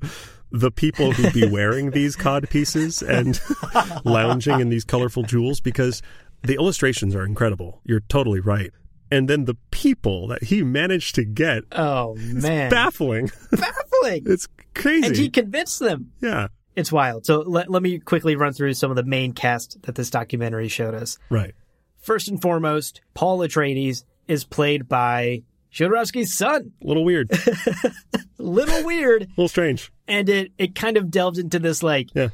[0.51, 3.41] the people who'd be wearing these cod pieces and
[4.05, 6.03] lounging in these colorful jewels because
[6.43, 8.73] the illustrations are incredible you're totally right
[9.11, 14.25] and then the people that he managed to get Oh man, baffling baffling.
[14.27, 16.13] it's crazy and he convinced them.
[16.21, 17.25] yeah It's wild.
[17.25, 20.69] So let, let me quickly run through some of the main cast that this documentary
[20.69, 21.19] showed us.
[21.31, 21.55] right
[22.01, 26.73] First and foremost, Paul Atreides is played by Jodorowsky's son.
[26.83, 27.91] a little weird a
[28.39, 32.29] Little weird, A little strange and it it kind of delved into this like yeah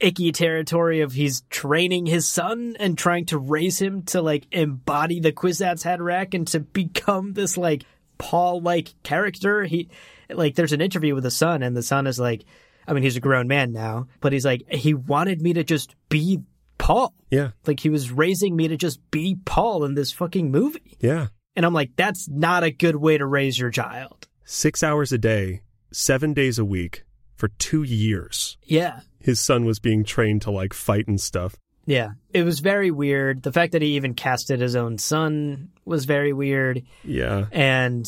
[0.00, 5.20] icky territory of he's training his son and trying to raise him to like embody
[5.20, 7.84] the Kwisatz Haderach and to become this like
[8.18, 9.64] Paul like character.
[9.64, 9.88] He
[10.28, 12.44] like there's an interview with the son and the son is like
[12.86, 15.94] I mean he's a grown man now, but he's like he wanted me to just
[16.08, 16.40] be
[16.84, 17.14] Paul.
[17.30, 20.96] yeah Like he was raising me to just be Paul in this fucking movie.
[21.00, 24.28] yeah And I'm like that's not a good way to raise your child.
[24.44, 27.04] six hours a day, seven days a week
[27.36, 28.56] for two years.
[28.64, 29.00] Yeah.
[29.20, 31.56] His son was being trained to like fight and stuff.
[31.86, 32.10] Yeah.
[32.32, 33.42] It was very weird.
[33.42, 36.82] The fact that he even casted his own son was very weird.
[37.02, 37.46] Yeah.
[37.52, 38.06] And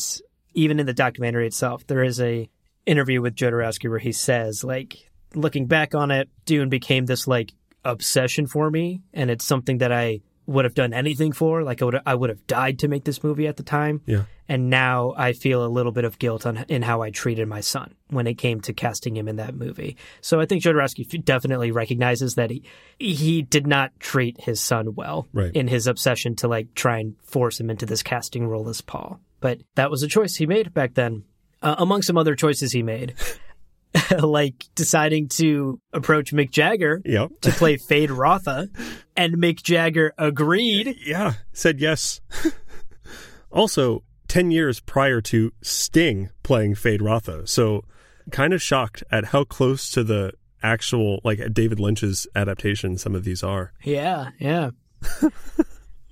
[0.53, 2.49] even in the documentary itself, there is a
[2.85, 7.53] interview with Jodorowsky where he says, like, looking back on it, Dune became this like
[7.87, 11.61] obsession for me, and it's something that I would have done anything for.
[11.63, 14.01] Like I would, I would have died to make this movie at the time.
[14.05, 14.23] Yeah.
[14.47, 17.59] And now I feel a little bit of guilt on in how I treated my
[17.59, 19.97] son when it came to casting him in that movie.
[20.21, 22.63] So I think Jodorowsky definitely recognizes that he
[22.97, 25.53] he did not treat his son well Right.
[25.53, 29.19] in his obsession to like try and force him into this casting role as Paul.
[29.41, 31.25] But that was a choice he made back then,
[31.61, 33.15] uh, among some other choices he made,
[34.19, 37.31] like deciding to approach Mick Jagger Yep.
[37.41, 38.69] to play Feyd-Rautha,
[39.15, 40.95] and Mick Jagger agreed.
[41.05, 42.21] Yeah, said yes.
[43.51, 47.47] also, 10 years prior to Sting playing Feyd-Rautha.
[47.47, 47.83] So,
[48.31, 53.23] kind of shocked at how close to the actual, like David Lynch's adaptation some of
[53.23, 53.71] these are.
[53.83, 54.71] Yeah, yeah.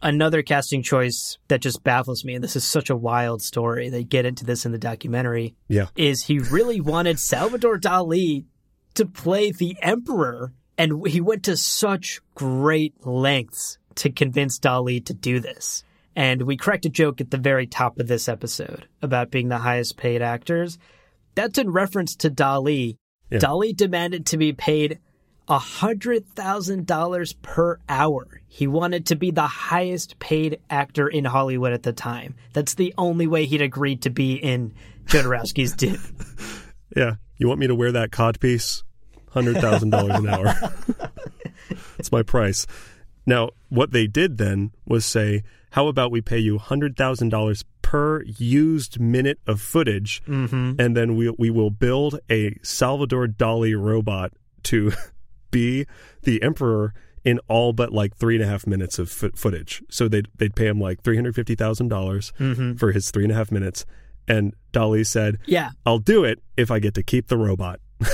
[0.06, 3.90] Another casting choice that just baffles me, and this is such a wild story.
[3.90, 5.56] They get into this in the documentary.
[5.68, 5.88] Yeah.
[5.96, 8.46] Is he really wanted Salvador Dali
[8.94, 15.16] to play the Emperor, and he went to such great lengths to convince Dali to
[15.16, 15.84] do this.
[16.16, 19.58] And we cracked a joke at the very top of this episode about being the
[19.58, 20.78] highest paid actors.
[21.34, 22.98] That's in reference to Dali.
[23.32, 23.40] Yeah.
[23.40, 25.00] Dali demanded to be paid
[25.48, 28.42] $100,000 per hour.
[28.48, 32.36] He wanted to be the highest paid actor in Hollywood at the time.
[32.54, 34.74] That's the only way he'd agreed to be in
[35.06, 36.00] Jodorowsky's Dune.
[36.96, 37.16] Yeah.
[37.38, 38.84] You want me to wear that cod piece?
[39.34, 41.10] $100,000 an hour.
[41.98, 42.66] That's my price.
[43.26, 49.00] Now, what they did then was say, how about we pay you $100,000 per used
[49.00, 50.74] minute of footage, mm-hmm.
[50.80, 54.32] and then we, we will build a Salvador Dali robot
[54.64, 54.94] to
[55.56, 55.86] be
[56.24, 59.82] the emperor in all but like three and a half minutes of fo- footage.
[59.90, 62.74] So they'd, they'd pay him like $350,000 mm-hmm.
[62.74, 63.86] for his three and a half minutes.
[64.28, 65.72] And Dolly said, Yeah.
[65.86, 67.80] I'll do it if I get to keep the robot.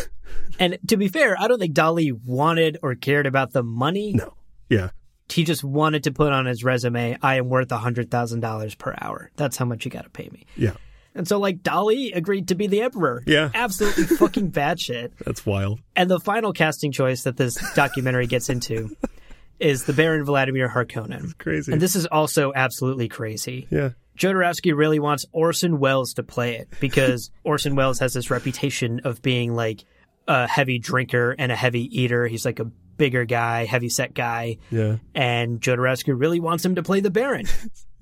[0.60, 4.14] And to be fair, I don't think Dolly wanted or cared about the money.
[4.14, 4.36] No.
[4.70, 4.92] Yeah.
[5.30, 9.32] He just wanted to put on his resume, I am worth $100,000 per hour.
[9.36, 10.46] That's how much you got to pay me.
[10.56, 10.74] Yeah.
[11.14, 13.24] And so, like, Dali agreed to be the emperor.
[13.28, 13.50] Yeah.
[13.54, 15.14] Absolutely fucking bad shit.
[15.26, 15.82] That's wild.
[15.96, 18.96] And the final casting choice that this documentary gets into
[19.60, 21.38] is the Baron Vladimir Harkonnen.
[21.38, 21.72] Crazy.
[21.72, 23.68] And this is also absolutely crazy.
[23.70, 23.90] yeah.
[24.18, 29.22] Jodorowsky really wants Orson Welles to play it because Orson Welles has this reputation of
[29.22, 29.84] being like
[30.28, 32.28] a heavy drinker and a heavy eater.
[32.28, 34.58] He's like a bigger guy, heavy set guy.
[34.70, 34.98] Yeah.
[35.16, 37.48] And Jodorowsky really wants him to play the Baron.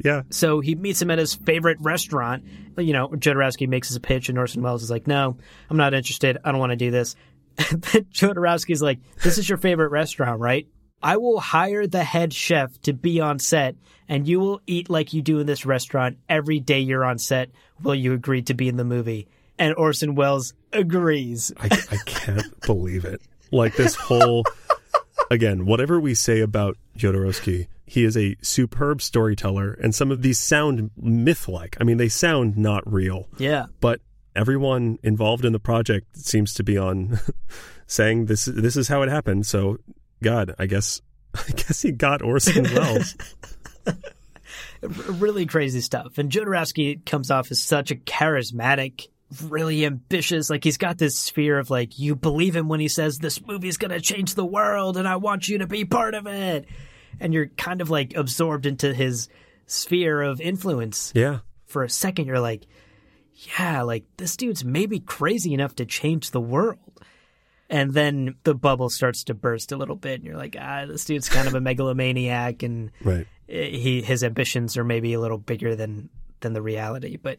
[0.03, 0.23] Yeah.
[0.29, 2.45] So he meets him at his favorite restaurant.
[2.77, 5.38] You know, Jodorowsky makes his pitch, and Orson Welles is like, "No,
[5.69, 6.38] I'm not interested.
[6.43, 7.15] I don't want to do this."
[7.57, 10.67] And then Jodorowsky's like, "This is your favorite restaurant, right?
[11.01, 13.75] I will hire the head chef to be on set,
[14.07, 17.49] and you will eat like you do in this restaurant every day you're on set.
[17.81, 21.51] Will you agree to be in the movie?" And Orson Welles agrees.
[21.59, 23.21] I, I can't believe it.
[23.51, 24.45] Like this whole,
[25.29, 30.38] again, whatever we say about Jodorowsky, he is a superb storyteller, and some of these
[30.39, 31.75] sound myth like.
[31.82, 33.65] I mean, they sound not real, Yeah.
[33.82, 33.99] but
[34.36, 37.19] everyone involved in the project seems to be on
[37.88, 38.45] saying this.
[38.45, 39.45] This is how it happened.
[39.47, 39.78] So,
[40.21, 41.02] God, I guess,
[41.36, 43.15] I guess he got Orson Welles.
[44.82, 46.17] really crazy stuff.
[46.17, 49.08] And Jodorowsky comes off as such a charismatic,
[49.43, 50.49] really ambitious.
[50.49, 53.78] Like he's got this sphere of like, you believe him when he says this movie's
[53.78, 56.65] going to change the world and I want you to be part of it.
[57.19, 59.29] And you're kind of like absorbed into his
[59.65, 61.12] sphere of influence.
[61.15, 62.65] yeah, For a second, you're like,
[63.58, 66.79] yeah, like this dude's maybe crazy enough to change the world.
[67.69, 71.05] And then the bubble starts to burst a little bit, and you're like, ah, this
[71.05, 73.27] dude's kind of a megalomaniac, and right.
[73.47, 77.38] he his ambitions are maybe a little bigger than than the reality, but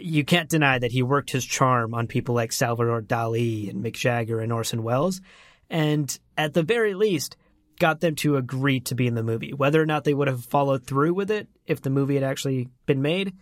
[0.00, 3.94] you can't deny that he worked his charm on people like Salvador Dali and Mick
[3.94, 5.20] Jagger and Orson Welles,
[5.70, 7.36] and at the very least
[7.78, 9.52] got them to agree to be in the movie.
[9.52, 12.68] Whether or not they would have followed through with it if the movie had actually
[12.86, 13.34] been made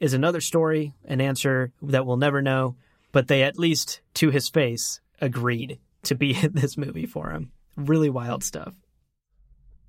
[0.00, 2.76] is another story, an answer that we'll never know,
[3.12, 7.52] but they at least to his face agreed to be in this movie for him.
[7.76, 8.74] Really wild stuff.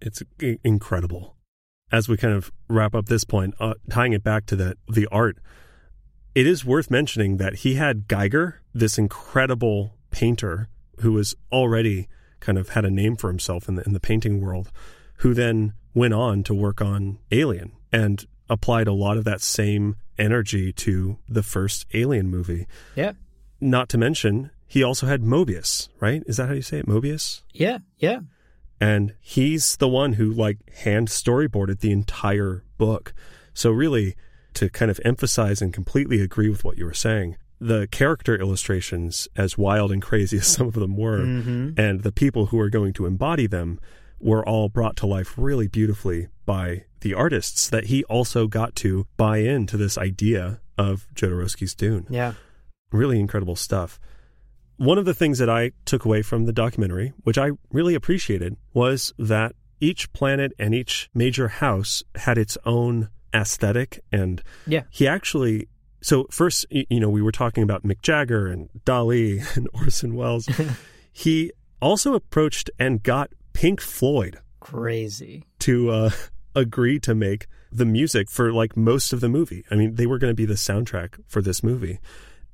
[0.02, 0.22] it's
[0.64, 1.36] incredible.
[1.90, 5.08] As we kind of wrap up this point, uh, tying it back to the the
[5.08, 5.38] art,
[6.36, 10.68] it is worth mentioning that he had Giger, this incredible painter
[11.00, 12.10] who was already
[12.40, 14.72] kind of had a name for himself in the in the painting world,
[15.18, 19.96] who then went on to work on Alien and applied a lot of that same
[20.18, 22.68] energy to the first Alien movie.
[22.96, 23.14] Yeah.
[23.60, 26.24] Not to mention, he also had Moebius, right?
[26.28, 26.88] Is that how you say it?
[26.88, 27.42] Moebius?
[27.54, 28.20] Yeah, yeah.
[28.80, 33.14] and he's the one who like hand storyboarded the entire book.
[33.54, 34.16] So really
[34.54, 39.28] to kind of emphasize and completely agree with what you were saying, the character illustrations,
[39.36, 41.80] as wild and crazy as some of them were, Mm-hmm.
[41.80, 43.80] and the people who are going to embody them
[44.20, 49.06] were all brought to life really beautifully by the artists that he also got to
[49.18, 52.08] buy into this idea of Jodorowsky's Dune.
[52.10, 52.34] Yeah.
[52.92, 54.00] Really incredible stuff.
[54.78, 58.56] One of the things that I took away from the documentary, which I really appreciated,
[58.74, 64.00] was that each planet and each major house had its own aesthetic.
[64.12, 64.84] And Yeah.
[64.90, 65.68] he actually,
[66.08, 70.48] so first, you know, we were talking about Mick Jagger and Dali and Orson Welles.
[71.12, 71.52] he
[71.82, 75.44] also approached and got Pink Floyd Crazy.
[75.60, 76.10] to uh,
[76.56, 79.66] agree to make the music for like most of the movie.
[79.70, 82.00] I mean, they were going to be the soundtrack for this movie,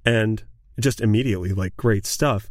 [0.04, 0.44] and
[0.80, 2.50] just immediately like great stuff.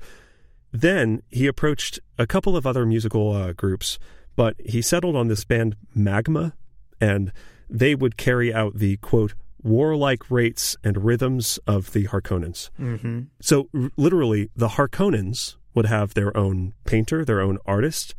[0.70, 3.98] Then he approached a couple of other musical uh, groups,
[4.36, 6.54] but he settled on this band Magma,
[7.00, 7.32] and
[7.68, 12.70] they would carry out the quote warlike rates and rhythms of the Harkonnens.
[12.80, 13.22] Mm-hmm.
[13.40, 18.14] So r- literally, the Harkonnens would have their own painter, their own artist,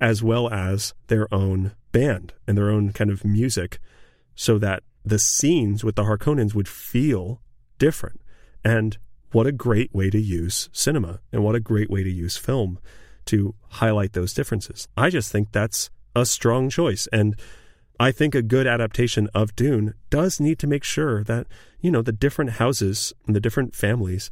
[0.00, 3.78] as well as their own band and their own kind of music,
[4.34, 7.40] so that the scenes with the Harkonnens would feel
[7.78, 8.20] different.
[8.64, 8.98] And
[9.32, 12.78] what a great way to use cinema, and what a great way to use film
[13.26, 14.88] to highlight those differences.
[14.96, 17.36] I just think that's a strong choice, and
[17.98, 21.46] I think a good adaptation of Dune does need to make sure that,
[21.80, 24.30] you know, the different houses and the different families,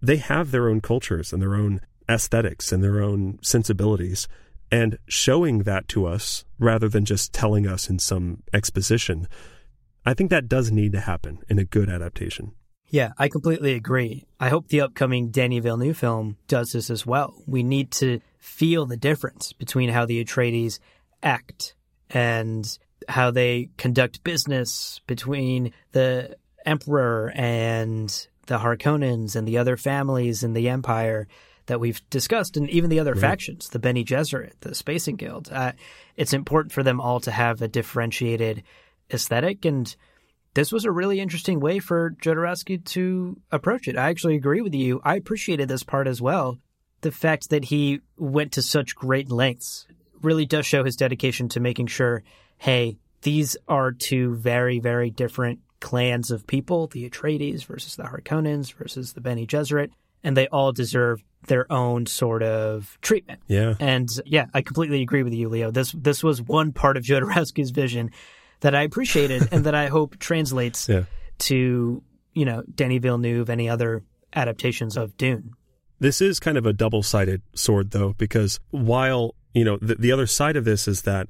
[0.00, 4.26] they have their own cultures and their own aesthetics and their own sensibilities.
[4.70, 9.28] And showing that to us rather than just telling us in some exposition,
[10.06, 12.52] I think that does need to happen in a good adaptation.
[12.88, 14.24] Yeah, I completely agree.
[14.38, 17.42] I hope the upcoming Denis Villeneuve film does this as well.
[17.46, 20.78] We need to feel the difference between how the Atreides
[21.22, 21.74] act
[22.10, 22.78] and
[23.08, 30.52] how they conduct business between the Emperor and the Harkonnens and the other families in
[30.52, 31.28] the Empire
[31.66, 35.48] that we've discussed, and even the other factions, the Bene Gesserit, the Spacing Guild.
[35.50, 35.72] Uh,
[36.16, 38.62] it's important for them all to have a differentiated
[39.10, 39.96] aesthetic and
[40.54, 43.98] this was a really interesting way for Jodorowsky to approach it.
[43.98, 45.00] I actually agree with you.
[45.04, 46.58] I appreciated this part as well.
[47.00, 49.86] The fact that he went to such great lengths
[50.22, 52.22] really does show his dedication to making sure,
[52.64, 58.72] hey, these are two very, very different clans of people, the Atreides versus the Harkonnens
[58.72, 59.90] versus the Bene Gesserit,
[60.22, 63.42] and they all deserve their own sort of treatment.
[63.48, 63.74] Yeah.
[63.78, 65.70] And yeah, I completely agree with you, Leo.
[65.70, 68.10] This this was one part of Jodorowsky's vision
[68.60, 71.04] that I appreciated and that I hope translates Yeah.
[71.40, 72.02] to,
[72.32, 74.02] you know, Denis Villeneuve, any other
[74.34, 75.50] adaptations of Dune.
[76.00, 80.12] This is kind of a double sided sword, though, because while, you know, the, the
[80.12, 81.28] other side of this is that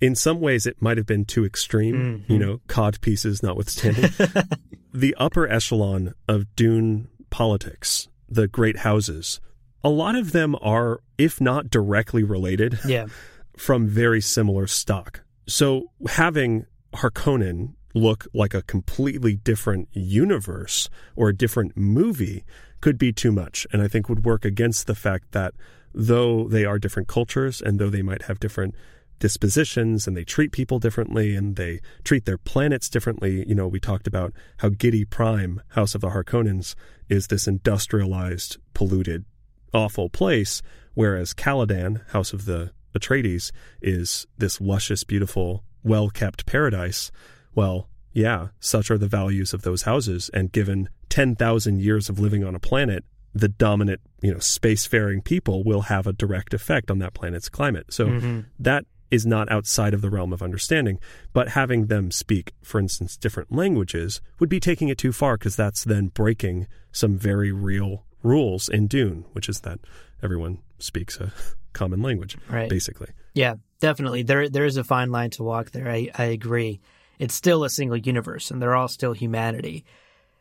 [0.00, 2.32] in some ways it might have been too extreme, mm-hmm.
[2.32, 4.10] you know, cod pieces notwithstanding.
[4.94, 9.40] the upper echelon of Dune politics, the great houses,
[9.82, 13.06] a lot of them are, if not directly related, Yeah.
[13.56, 15.22] from very similar stock.
[15.46, 22.44] So having Harkonnen look like a completely different universe or a different movie
[22.80, 25.54] could be too much, and I think would work against the fact that
[25.92, 28.74] though they are different cultures and though they might have different
[29.18, 33.44] dispositions and they treat people differently and they treat their planets differently.
[33.48, 36.74] You know, we talked about how Giedi Prime, House of the Harkonnens,
[37.08, 39.24] is this industrialized, polluted,
[39.72, 40.62] awful place,
[40.94, 43.50] whereas Caladan, House of the Atreides,
[43.80, 47.10] is this luscious, beautiful, well kept paradise.
[47.54, 52.44] Well, yeah, such are the values of those houses, and given 10,000 years of living
[52.44, 53.04] on a planet,
[53.34, 57.92] the dominant, you know, spacefaring people will have a direct effect on that planet's climate.
[57.92, 58.40] So mm-hmm.
[58.58, 60.98] that is not outside of the realm of understanding.
[61.32, 65.56] But having them speak, for instance, different languages would be taking it too far because
[65.56, 69.78] that's then breaking some very real rules in Dune, which is that
[70.22, 71.32] everyone speaks a
[71.72, 72.68] common language, Right.
[72.68, 73.08] basically.
[73.34, 74.22] Yeah, definitely.
[74.22, 75.88] There there is a fine line to walk there.
[75.88, 76.80] I, I agree.
[77.18, 79.84] It's still a single universe and they're all still humanity.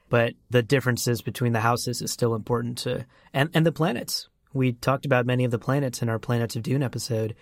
[0.10, 4.30] But the differences between the houses is still important to and, and the planets.
[4.54, 7.36] We talked about many of the planets in our Planets of Dune episode.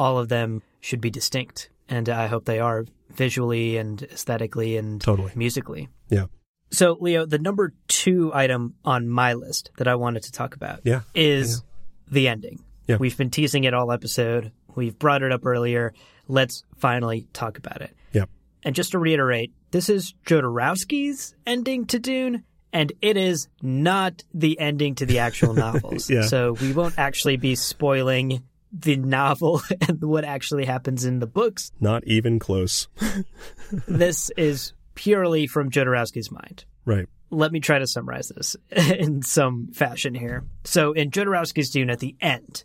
[0.00, 1.68] All of them should be distinct.
[1.88, 5.32] And I hope they are visually and aesthetically and Totally.
[5.34, 5.88] musically.
[6.08, 6.26] Yeah.
[6.72, 10.80] So, Leo, the number two item on my list that I wanted to talk about
[10.84, 11.00] Yeah.
[11.14, 11.62] is
[12.10, 12.60] the ending.
[12.86, 12.96] Yeah.
[12.96, 14.52] We've been teasing it all episode.
[14.76, 15.92] We've brought it up earlier.
[16.28, 17.94] Let's finally talk about it.
[18.12, 18.24] Yeah.
[18.62, 24.58] And just to reiterate, this is Jodorowsky's ending to Dune, and it is not the
[24.60, 26.08] ending to the actual novels.
[26.08, 26.22] Yeah.
[26.22, 28.42] So we won't actually be spoiling
[28.72, 31.72] the novel and what actually happens in the books.
[31.80, 32.88] Not even close.
[33.88, 36.64] this is purely from Jodorowsky's mind.
[36.84, 37.06] right.
[37.30, 40.44] let me try to summarize this in some fashion here.
[40.64, 42.64] So in Jodorowsky's Dune, at the end,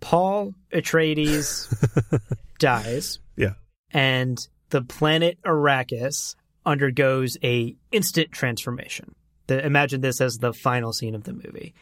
[0.00, 1.68] Paul Atreides
[2.58, 3.54] dies, Yeah.
[3.92, 4.38] and
[4.70, 6.34] the planet Arrakis
[6.66, 9.14] undergoes a instant transformation.
[9.46, 11.74] The, imagine this as the final scene of the movie.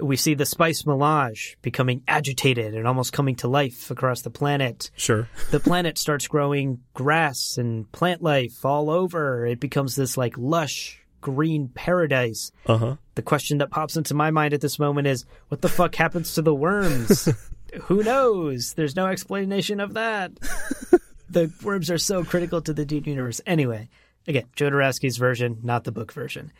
[0.00, 4.90] We see the spice melange becoming agitated and almost coming to life across the planet.
[4.96, 5.28] Sure.
[5.50, 9.46] The planet starts growing grass and plant life all over.
[9.46, 12.50] It becomes this like lush green paradise.
[12.66, 12.96] Uh huh.
[13.14, 16.34] The question that pops into my mind at this moment is what the fuck happens
[16.34, 17.28] to the worms?
[17.82, 18.74] Who knows?
[18.74, 20.32] There's no explanation of that.
[21.30, 23.40] the worms are so critical to the Dune universe.
[23.46, 23.88] Anyway,
[24.26, 26.52] again, Jodorowsky's version, not the book version.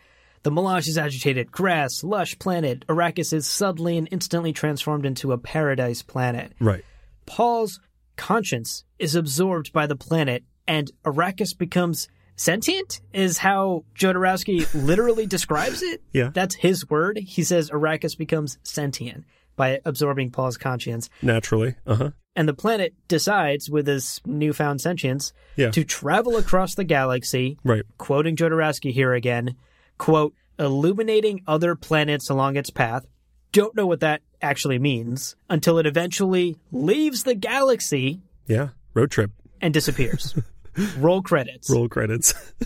[0.44, 2.86] The melange is agitated, grass, lush planet.
[2.86, 6.52] Arrakis is suddenly and instantly transformed into a paradise planet.
[6.60, 6.84] Right.
[7.26, 7.80] Paul's
[8.16, 15.82] conscience is absorbed by the planet, and Arrakis becomes sentient, is how Jodorowsky literally describes
[15.82, 16.02] it.
[16.12, 16.30] Yeah.
[16.32, 17.18] That's his word.
[17.18, 19.24] He says Arrakis becomes sentient
[19.56, 21.08] by absorbing Paul's conscience.
[21.22, 21.76] Naturally.
[21.86, 22.10] Uh huh.
[22.36, 25.70] And the planet decides, with this newfound sentience, Yeah.
[25.70, 27.84] to travel across the galaxy, Right.
[27.96, 29.54] quoting Jodorowsky here again,
[29.98, 33.06] quote, illuminating other planets along its path.
[33.52, 38.68] Don't know what that actually means until it eventually leaves the galaxy Yeah.
[38.94, 39.30] Road trip.
[39.60, 40.34] and disappears.
[40.98, 41.70] Roll credits.
[41.70, 42.34] Roll credits.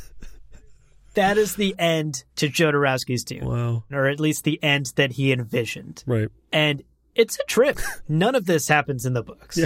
[1.14, 3.82] That is the end to Jodorowsky's Dune, wow.
[3.90, 6.04] or at least the end that he envisioned.
[6.06, 6.28] Right.
[6.52, 6.84] And
[7.16, 7.80] it's a trip.
[8.08, 9.58] None of this happens in the books.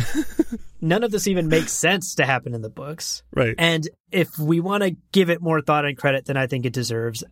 [0.81, 3.23] None of this even makes sense to happen in the books.
[3.35, 3.55] Right.
[3.59, 6.73] And if we want to give it more thought and credit than I think it
[6.73, 7.23] deserves,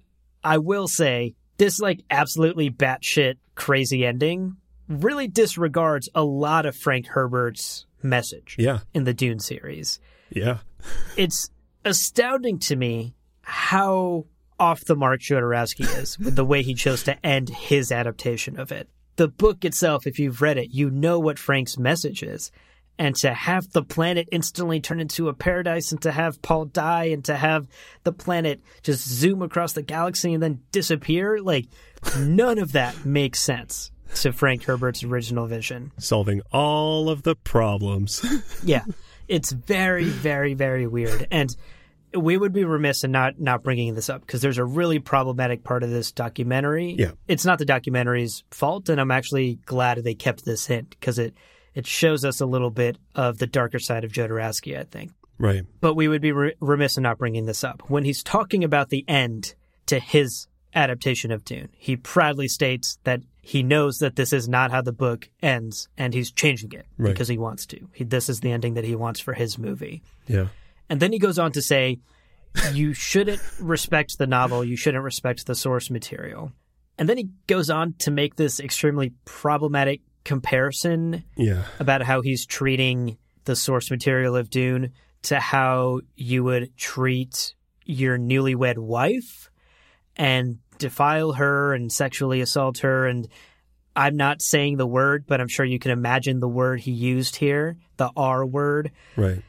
[0.42, 4.56] I will say this like absolutely batshit crazy ending
[4.88, 8.80] really disregards a lot of Frank Herbert's message yeah.
[8.92, 10.00] in the Dune series.
[10.30, 10.58] Yeah.
[11.16, 11.50] It's
[11.84, 14.24] astounding to me how
[14.58, 18.72] off the mark Jodorowsky is with the way he chose to end his adaptation of
[18.72, 18.88] it.
[19.16, 22.50] The book itself, if you've read it, you know what Frank's message is.
[23.00, 27.04] And to have the planet instantly turn into a paradise and to have Paul die
[27.04, 27.66] and to have
[28.04, 31.64] the planet just zoom across the galaxy and then disappear, like
[32.18, 35.92] none of that makes sense to Frank Herbert's original vision.
[35.98, 38.22] Solving all of the problems.
[38.62, 38.84] Yeah.
[39.28, 41.26] It's very, very, very weird.
[41.30, 41.56] And
[42.14, 45.64] we would be remiss in not, not bringing this up because there's a really problematic
[45.64, 46.96] part of this documentary.
[46.98, 47.12] Yeah.
[47.28, 48.90] It's not the documentary's fault.
[48.90, 51.32] And I'm actually glad they kept this hint because it,
[51.74, 55.12] it shows us a little bit of the darker side of Jodorowsky, I think.
[55.38, 55.64] right.
[55.80, 57.82] But we would be re- remiss in not bringing this up.
[57.88, 59.54] When he's talking about the end
[59.86, 64.70] to his adaptation of Dune, he proudly states that he knows that this is not
[64.70, 67.10] how the book ends and he's changing it Right.
[67.12, 67.88] because he wants to.
[67.94, 70.02] He, this is the ending that he wants for his movie.
[70.28, 70.48] Yeah.
[70.88, 71.98] And then he goes on to say,
[72.72, 76.52] you shouldn't respect the novel, you shouldn't respect the source material.
[76.98, 81.64] And then he goes on to make this extremely problematic comparison Yeah.
[81.80, 87.54] about how he's treating the source material of Dune to how you would treat
[87.84, 89.50] your newlywed wife
[90.16, 93.08] and defile her and sexually assault her.
[93.08, 93.26] And
[93.96, 97.34] I'm not saying the word, but I'm sure you can imagine the word he used
[97.36, 98.92] here, the R word.
[99.16, 99.42] Right.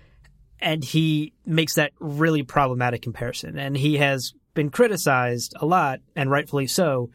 [0.59, 3.59] And he makes that really problematic comparison.
[3.59, 7.11] And he has been criticized a lot, and rightfully so,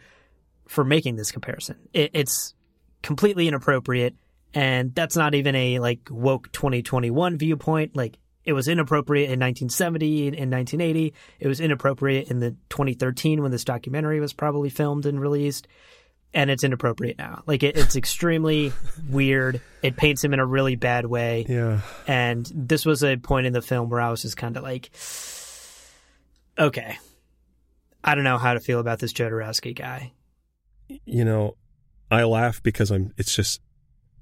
[0.68, 1.76] for making this comparison.
[1.92, 2.54] It, it's
[3.06, 4.16] completely inappropriate.
[4.52, 7.94] And that's not even a like woke 2021 viewpoint.
[7.94, 11.14] Like it was inappropriate in 1970 and 1980.
[11.38, 15.68] It was inappropriate in the 2013 when this documentary was probably filmed and released.
[16.34, 17.44] And it's inappropriate now.
[17.46, 18.72] Like it, it's extremely
[19.08, 19.60] weird.
[19.82, 21.46] It paints him in a really bad way.
[21.48, 21.82] Yeah.
[22.08, 24.90] And this was a point in the film where I was just kind of like,
[26.58, 26.98] okay,
[28.02, 30.12] I don't know how to feel about this Jodorowsky guy.
[31.04, 31.56] You know,
[32.10, 33.12] I laugh because I'm.
[33.16, 33.60] It's just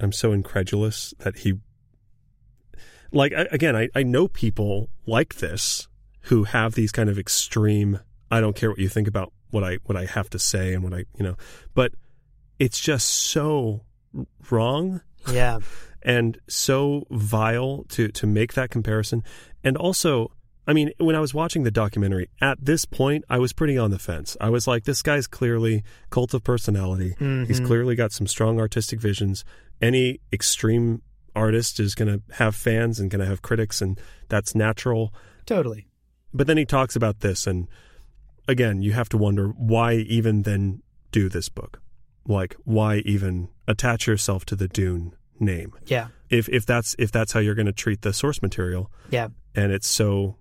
[0.01, 1.55] I'm so incredulous that he.
[3.12, 5.89] Like I, again, I, I know people like this
[6.22, 8.01] who have these kind of extreme.
[8.30, 10.82] I don't care what you think about what I what I have to say and
[10.82, 11.37] what I you know,
[11.74, 11.93] but
[12.59, 13.82] it's just so
[14.51, 15.59] wrong Yeah.
[16.03, 19.22] and so vile to to make that comparison
[19.62, 20.32] and also
[20.67, 23.91] i mean when i was watching the documentary at this point i was pretty on
[23.91, 24.37] the fence.
[24.41, 27.15] I was like this guy's clearly cult of personality.
[27.19, 27.67] He's mm-hmm.
[27.67, 29.45] clearly got some strong artistic visions.
[29.81, 31.03] Any extreme
[31.35, 35.12] artist is going to have fans and going to have critics and that's natural.
[35.47, 35.87] Totally.
[36.33, 37.69] but then he talks about this and
[38.49, 41.81] again you have to wonder why even then do this book?
[42.27, 45.73] Like why even attach yourself to the dune name?
[45.87, 46.09] Yeah.
[46.31, 48.91] if if that's if that's how you're going to treat the source material.
[49.11, 49.29] Yeah.
[49.55, 50.37] and it's so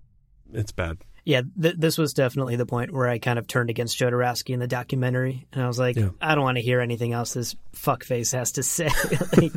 [0.52, 3.98] it's bad Yeah, th- this was definitely the point where I kind of turned against
[3.98, 6.10] Jodorowsky in the documentary, and I was like, Yeah.
[6.20, 8.90] I don't want to hear anything else this fuckface has to say.
[9.36, 9.52] like,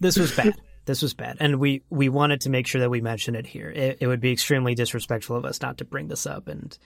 [0.00, 0.54] this was bad.
[0.86, 3.70] This was bad, and we we wanted to make sure that we mention it here.
[3.70, 6.76] It, it would be extremely disrespectful of us not to bring this up and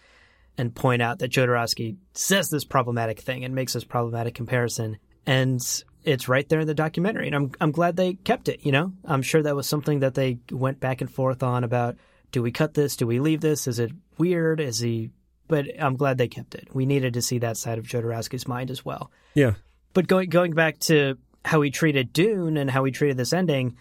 [0.56, 5.60] and point out that Jodorowsky says this problematic thing and makes this problematic comparison, and
[6.04, 7.26] it's right there in the documentary.
[7.26, 8.64] And I'm I'm glad they kept it.
[8.64, 11.96] You know, I'm sure that was something that they went back and forth on about.
[12.32, 12.96] Do we cut this?
[12.96, 13.66] Do we leave this?
[13.66, 14.60] Is it weird?
[14.60, 15.10] Is he?
[15.48, 16.68] But I'm glad they kept it.
[16.74, 19.10] We needed to see that side of Jodorowsky's mind as well.
[19.34, 19.54] Yeah.
[19.94, 23.76] But going going back to how he treated Dune and how he treated this ending,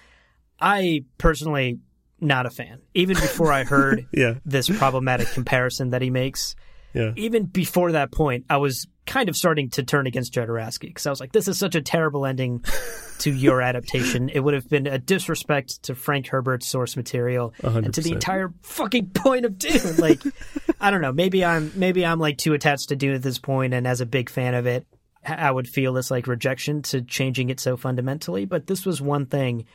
[0.59, 1.79] I personally
[2.21, 2.79] not a fan.
[2.93, 4.35] Even before I heard Yeah.
[4.45, 6.55] this problematic comparison that he makes,
[6.97, 7.13] Yeah.
[7.15, 11.09] even before that point, I was kind of starting to turn against Jodorowsky because I
[11.09, 12.63] was like, "This is such a terrible ending
[13.19, 14.29] to your adaptation.
[14.29, 18.53] It would have been a disrespect to Frank Herbert's source material and to the entire
[18.63, 20.21] fucking point of Dune." Like,
[20.81, 21.13] I don't know.
[21.13, 24.05] Maybe I'm maybe I'm like too attached to Dune at this point, and as a
[24.05, 24.85] big fan of it,
[25.25, 28.45] I would feel this like rejection to changing it so fundamentally.
[28.45, 29.65] But this was one thing,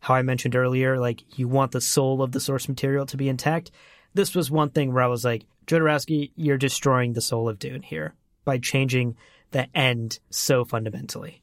[0.00, 3.28] how I mentioned earlier, like you want the soul of the source material to be
[3.28, 3.70] intact.
[4.14, 7.82] This was one thing where I was like, Jodorowsky, you're destroying the soul of Dune
[7.82, 9.16] here by changing
[9.50, 11.42] the end so fundamentally.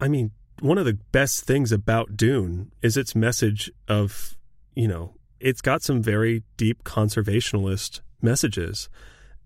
[0.00, 0.30] I mean,
[0.60, 4.36] one of the best things about Dune is its message of,
[4.74, 8.88] you know, it's got some very deep conservationalist messages.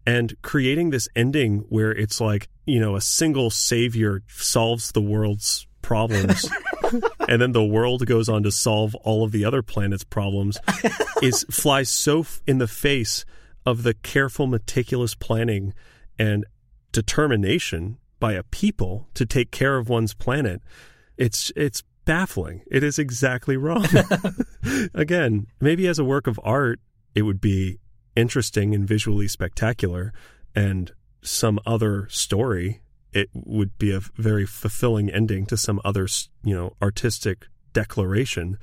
[0.04, 5.66] And creating this ending where it's like, you know, a single savior solves the world's
[5.82, 6.48] problems
[7.28, 10.58] and then the world goes on to solve all of the other planet's problems
[11.20, 13.24] is flies so f- in the face
[13.64, 15.74] of the careful meticulous planning
[16.18, 16.44] and
[16.92, 20.62] determination by a people to take care of one's planet
[21.16, 22.62] it's it's baffling.
[22.66, 23.86] It is exactly wrong.
[24.94, 26.80] Again maybe as a work of art
[27.14, 27.78] it would be
[28.16, 30.12] interesting and visually spectacular
[30.54, 30.92] and
[31.22, 32.80] some other story
[33.12, 36.08] it would be a very fulfilling ending to some other
[36.44, 38.58] you know artistic declaration.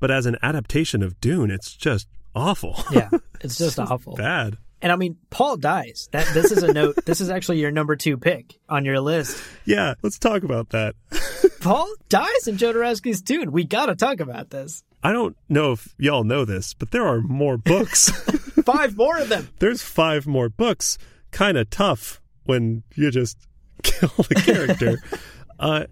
[0.00, 2.08] But as an adaptation of dune it's just
[2.38, 3.10] awful Yeah,
[3.40, 4.14] it's just awful.
[4.14, 6.08] bad And I mean, Paul dies.
[6.12, 6.96] That this is a note.
[7.04, 9.42] This is actually your number two pick on your list.
[9.64, 10.94] yeah let's talk about that
[11.60, 13.50] Paul dies in Jodorowsky's Dune.
[13.52, 14.82] We got to talk about this.
[15.02, 18.10] i don't know if y'all know this but there are more books
[18.64, 19.48] Five more of them.
[19.60, 20.98] there's five more books.
[21.30, 23.38] Kind of tough when you just
[23.82, 24.98] kill the character.
[25.58, 25.84] uh,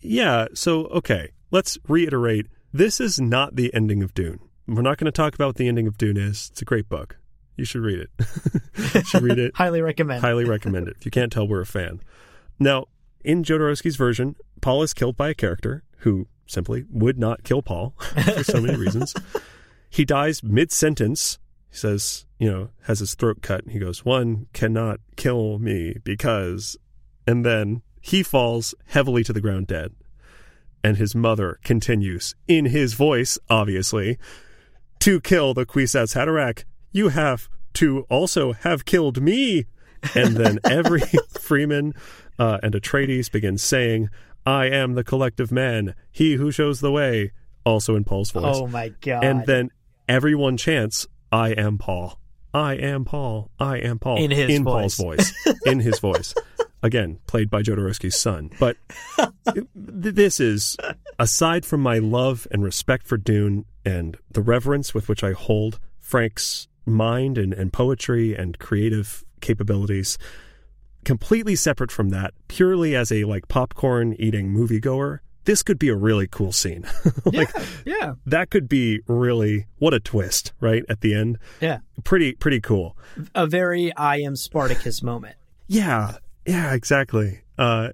[0.00, 0.46] yeah.
[0.54, 2.46] So okay, let's reiterate.
[2.72, 4.40] This is not the ending of Dune.
[4.68, 6.48] We're not going to talk about what the ending of Dune is.
[6.50, 7.18] It's a great book.
[7.56, 8.10] You should read it.
[8.94, 9.52] you should read it.
[9.56, 10.20] Highly recommend.
[10.20, 10.96] Highly recommend it.
[10.98, 12.00] If you can't tell, we're a fan.
[12.58, 12.86] Now,
[13.24, 17.94] in Jodorowsky's version, Paul is killed by a character who simply would not kill Paul
[18.34, 19.14] for so many reasons.
[19.88, 21.38] He dies mid sentence.
[21.70, 23.68] He says, you know, has his throat cut.
[23.68, 26.76] He goes, One cannot kill me because.
[27.26, 29.92] And then he falls heavily to the ground dead.
[30.84, 34.18] And his mother continues, in his voice, obviously,
[35.00, 39.66] to kill the Kwisatz Haderach, you have to also have killed me.
[40.14, 41.94] And then every Fremen
[42.38, 44.08] uh, and Atreides begins saying,
[44.44, 47.32] I am the collective man, he who shows the way,
[47.64, 48.56] also in Paul's voice.
[48.56, 49.24] Oh my god.
[49.24, 49.70] and then
[50.08, 52.18] everyone chants, I am Paul.
[52.54, 53.50] I am Paul.
[53.58, 54.16] I am Paul.
[54.22, 54.96] In his in voice.
[54.96, 55.32] Paul's voice.
[55.66, 56.34] in his voice.
[56.86, 58.48] Again, played by Jodorowsky's son.
[58.60, 58.76] But
[59.52, 60.76] th- this is,
[61.18, 65.80] aside from my love and respect for Dune and the reverence with which I hold
[65.98, 70.16] Frank's mind and, and poetry and creative capabilities,
[71.04, 75.96] completely separate from that, purely as a like popcorn eating moviegoer, this could be a
[75.96, 76.86] really cool scene.
[77.24, 77.50] like
[77.84, 78.14] yeah.
[78.26, 80.84] that could be really what a twist, right?
[80.88, 81.38] At the end.
[81.60, 81.78] Yeah.
[82.04, 82.96] Pretty pretty cool.
[83.34, 85.34] A very I am Spartacus moment.
[85.66, 86.18] Yeah.
[86.46, 87.40] Yeah, exactly.
[87.58, 87.90] Uh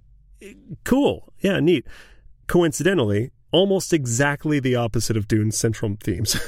[0.85, 1.33] cool.
[1.41, 1.87] Yeah, neat.
[2.47, 6.35] Coincidentally, almost exactly the opposite of Dune's central themes.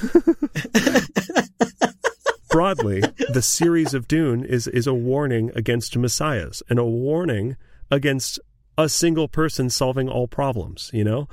[2.50, 3.02] Broadly,
[3.32, 7.56] the series of Dune is is a warning against messiahs and a warning
[7.90, 8.38] against
[8.76, 11.28] a single person solving all problems, you know?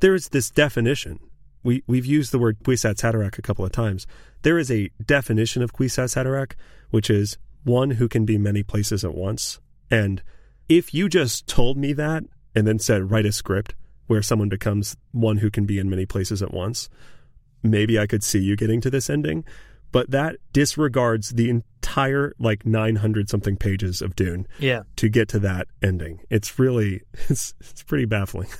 [0.00, 1.18] There's this definition.
[1.62, 4.06] We we've used the word Kwisatz Haderach a couple of times.
[4.42, 6.52] There is a definition of Kwisatz Haderach,
[6.90, 9.60] which is one who can be many places at once.
[9.90, 10.22] And
[10.68, 12.24] if you just told me that
[12.54, 13.74] and then said write a script
[14.06, 16.88] where someone becomes one who can be in many places at once,
[17.62, 19.44] maybe I could see you getting to this ending.
[19.90, 24.82] But that disregards the entire like 900 something pages of Dune Yeah.
[24.96, 26.20] to get to that ending.
[26.28, 28.48] It's really it's it's pretty baffling.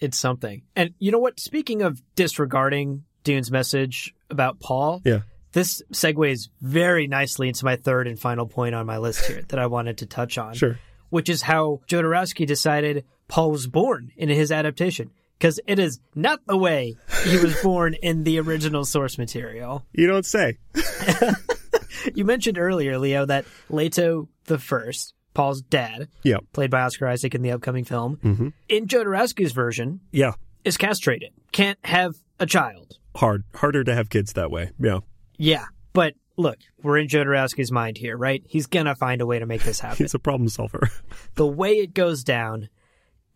[0.00, 0.62] It's something.
[0.74, 1.38] And you know what?
[1.38, 5.20] Speaking of disregarding Dune's message about Paul, Yeah.
[5.54, 9.58] This segues very nicely into my third and final point on my list here that
[9.58, 10.54] I wanted to touch on.
[10.54, 10.78] Sure.
[11.10, 15.10] Which is how Jodorowsky decided Paul was born in his adaptation.
[15.38, 19.84] Because it is not the way he was born in the original source material.
[19.92, 20.58] You don't say.
[22.14, 26.38] You mentioned earlier, Leo, that Leto the First, Paul's dad, Yeah.
[26.52, 28.48] played by Oscar Isaac in the upcoming film, mm-hmm.
[28.68, 30.32] in Jodorowsky's version, Yeah.
[30.64, 31.30] is castrated.
[31.52, 32.98] Can't have a child.
[33.16, 33.44] Hard.
[33.54, 34.72] Harder to have kids that way.
[34.78, 34.98] Yeah.
[35.44, 38.42] Yeah, but look, we're in Jodorowsky's mind here, right?
[38.46, 39.98] He's gonna find a way to make this happen.
[39.98, 40.88] He's a problem solver.
[41.34, 42.68] the way it goes down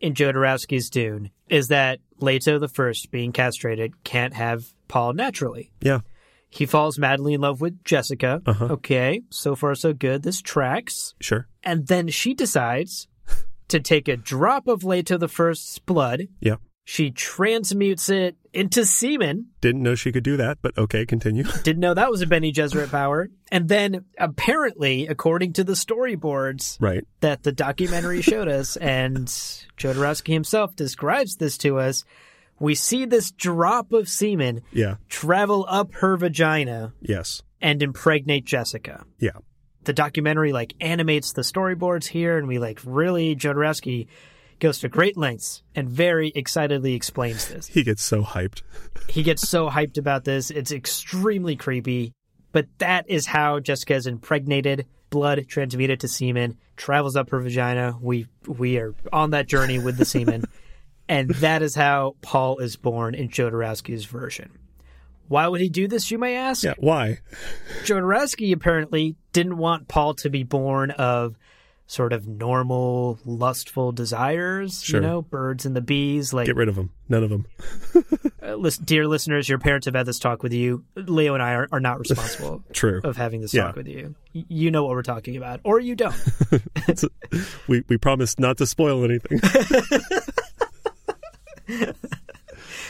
[0.01, 5.71] in Jodorowsky's Dune is that Leto the First, being castrated, can't have Paul naturally.
[5.81, 6.01] yeah.
[6.51, 8.41] He falls madly in love with Jessica.
[8.47, 8.69] Uh-huh.
[8.71, 10.23] Okay, so far so good.
[10.23, 11.15] This tracks.
[11.21, 11.47] Sure.
[11.63, 13.07] And then she decides
[13.69, 16.29] to take a drop of Leto the First's blood.
[16.41, 16.55] Yeah.
[16.91, 19.49] She transmutes it into semen.
[19.61, 21.45] Didn't know she could do that, but okay, continue.
[21.63, 23.29] Didn't know that was a Bene Gesserit power.
[23.53, 27.07] And then, apparently, according to the storyboards right.
[27.21, 29.27] that the documentary showed us, and
[29.77, 32.05] Jodorowsky himself describes this to us,
[32.59, 34.95] we see this drop of semen Yeah.
[35.11, 37.43] travel up her vagina Yes.
[37.61, 39.05] and impregnate Jessica.
[39.19, 39.33] Yeah.
[39.85, 44.07] the documentary like animates the storyboards here and we like really Jodorowsky
[44.59, 47.67] goes to great lengths and very excitedly explains this.
[47.67, 48.63] He gets so hyped.
[49.09, 50.51] He gets so hyped about this.
[50.51, 52.13] It's extremely creepy,
[52.53, 57.97] but that is how Jessica is impregnated, blood transmuted to semen, travels up her vagina.
[58.03, 60.45] We we are on that journey with the semen.
[61.09, 64.51] and that is how Paul is born in Jodorowsky's version.
[65.29, 66.65] Why would he do this, you may ask?
[66.65, 66.75] Yeah.
[66.79, 67.21] Why?
[67.85, 71.37] Jodorowsky apparently didn't want Paul to be born of
[71.91, 74.83] sort of normal, lustful desires.
[74.85, 75.01] Sure.
[75.01, 76.35] You know, birds and the bees.
[76.35, 77.47] Like, Get rid of them None of them.
[78.43, 80.85] uh, lis- dear listeners, your parents have had this talk with you.
[80.95, 83.01] Leo and I are, are not responsible True.
[83.03, 83.63] of having this Yeah.
[83.65, 84.15] talk with you.
[84.35, 86.15] You know what we're talking about, or you don't.
[87.67, 89.41] We we promised not to spoil anything.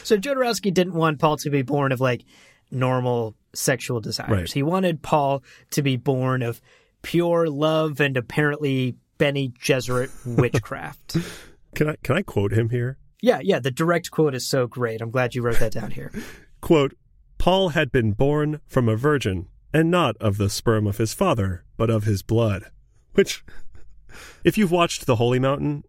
[0.04, 2.24] So Jodorowsky didn't want Paul to be born of like
[2.70, 4.30] normal sexual desires.
[4.30, 4.52] Right.
[4.52, 5.42] He wanted Paul
[5.72, 6.60] to be born of
[7.08, 11.16] pure love and apparently Bene Gesserit witchcraft.
[11.74, 12.98] Can I can I quote him here?
[13.20, 15.00] Yeah, yeah, the direct quote is so great.
[15.00, 16.10] I'm glad you wrote that down here.
[16.60, 16.94] Quote,
[17.36, 21.64] Paul had been born from a virgin, and not of the sperm of his father,
[21.76, 22.70] but of his blood.
[23.12, 23.44] Which,
[24.44, 25.84] if you've watched The Holy Mountain,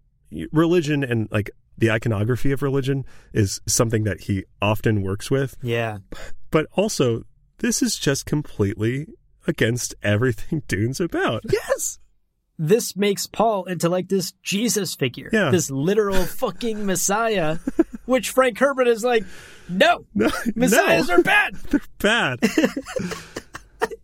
[0.52, 5.56] religion and like the iconography of religion is something that he often works with.
[5.62, 6.00] Yeah.
[6.52, 7.24] But also,
[7.60, 9.08] this is just completely
[9.48, 11.44] against everything Dune's about.
[11.52, 12.00] Yes.
[12.62, 15.30] This makes Paul into like this Jesus figure.
[15.32, 15.50] Yeah.
[15.50, 17.58] This literal fucking Messiah,
[18.06, 19.24] which Frank Herbert is like,
[19.70, 21.56] no, No, Messiahs no, are bad.
[21.56, 22.40] they're bad.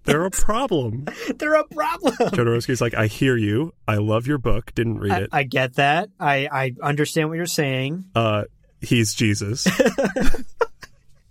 [0.06, 1.06] they're a problem.
[1.38, 2.14] They're a problem.
[2.16, 3.74] Jodorowsky's like, I hear you.
[3.88, 4.74] I love your book.
[4.74, 5.30] Didn't read I, it.
[5.34, 6.10] I get that.
[6.18, 8.06] I, I understand what you're saying.
[8.16, 8.44] Uh,
[8.80, 9.68] he's Jesus.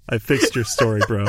[0.09, 1.25] I fixed your story, bro.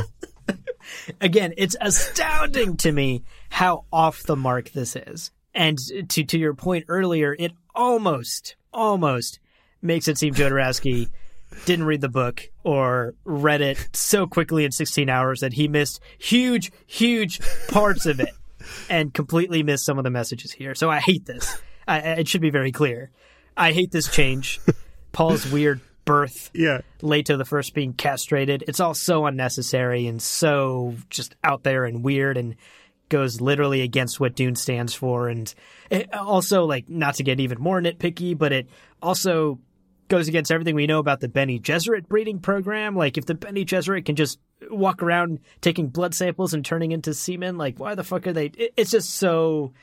[1.22, 5.32] Again, it's astounding to me how off the mark this is.
[5.54, 5.78] And
[6.10, 9.40] to to your point earlier, it almost, almost
[9.82, 11.10] makes it seem Jodorowsky
[11.66, 16.02] didn't read the book or read it so quickly in 16 hours that he missed
[16.18, 17.40] huge, huge
[17.70, 18.34] parts of it
[18.90, 20.76] and completely missed some of the messages here.
[20.76, 21.62] So I hate this.
[21.88, 23.12] I, it should be very clear.
[23.56, 24.60] I hate this change.
[25.12, 26.82] Paul's weird birth Yeah.
[27.02, 28.64] Leto the first being castrated.
[28.68, 32.56] It's all so unnecessary and so just out there and weird and
[33.10, 35.28] goes literally against what Dune stands for.
[35.30, 35.54] And
[35.90, 38.68] it also, like, not to get even more nitpicky, but it
[39.02, 39.60] also
[40.08, 42.96] goes against everything we know about the Bene Gesserit breeding program.
[42.96, 44.40] Like, if the Bene Gesserit can just
[44.70, 48.52] walk around taking blood samples and turning into semen, like, why the fuck are they?
[48.76, 49.74] It's just so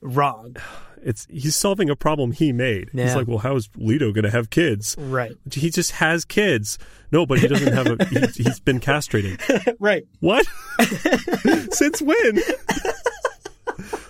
[0.00, 0.56] wrong.
[1.02, 2.90] It's he's solving a problem he made.
[2.92, 4.94] He's like, well, how is Leto going to have kids?
[4.98, 5.32] Right.
[5.50, 6.76] He just has kids.
[7.10, 8.04] No, but he doesn't have a.
[8.04, 9.40] He, he's been castrated.
[9.80, 10.02] right.
[10.18, 10.44] What?
[11.70, 12.42] since when?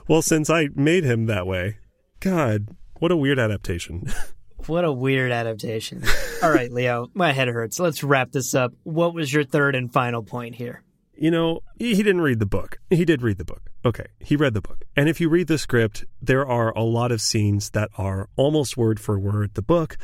[0.09, 1.79] well, since I made him that way.
[2.19, 4.13] God, what a weird adaptation.
[4.67, 6.05] What a weird adaptation.
[6.43, 7.81] All right, Leo, my head hurts.
[7.81, 8.75] Let's wrap this up.
[8.83, 10.83] What was your third and final point here?
[11.21, 12.79] You know, he he didn't read the book.
[12.89, 13.71] He did read the book.
[13.85, 14.85] Okay, he read the book.
[14.97, 18.79] And if you read the script, there are a lot of scenes that are almost
[18.79, 19.99] word for word the book.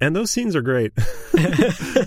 [0.00, 0.92] And those scenes are great.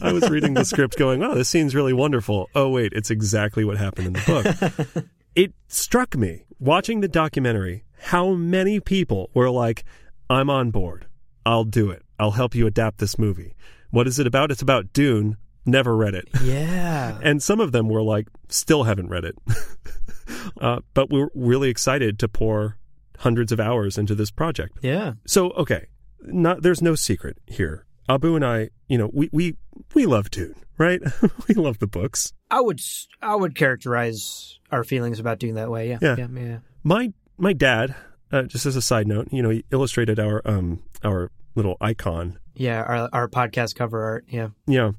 [0.02, 2.48] I was reading the script going, oh, this scene's really wonderful.
[2.54, 5.06] Oh, wait, it's exactly what happened in the book.
[5.36, 9.86] it struck me watching the documentary how many people were like,
[10.30, 11.08] I'm on board.
[11.46, 12.04] I'll do it.
[12.20, 13.56] I'll help you adapt this movie.
[13.90, 14.52] What is it about?
[14.52, 15.38] It's about Dune,
[15.72, 16.28] never read it.
[16.44, 17.20] Yeah.
[17.22, 19.36] and some of them were like, still haven't read it.
[20.62, 22.78] uh, but we're really excited to pour
[23.20, 24.78] hundreds of hours into this project.
[24.82, 25.14] yeah.
[25.26, 25.88] So, okay,
[26.22, 27.86] not there's no secret here.
[28.08, 29.56] Abu and I, you know, we we
[29.94, 31.02] we love Dune, right?
[31.48, 32.34] we love the books.
[32.50, 32.80] I would
[33.22, 35.90] I would characterize our feelings about Dune that way.
[35.90, 36.00] Yeah.
[36.02, 36.16] Yeah.
[36.18, 36.28] Yeah.
[36.40, 36.58] yeah.
[36.84, 37.96] My my dad,
[38.32, 42.40] uh, just as a side note, you know, he illustrated our um our little icon.
[42.56, 44.26] Yeah, Our our podcast cover art.
[44.28, 44.50] Yeah.
[44.68, 44.94] Know,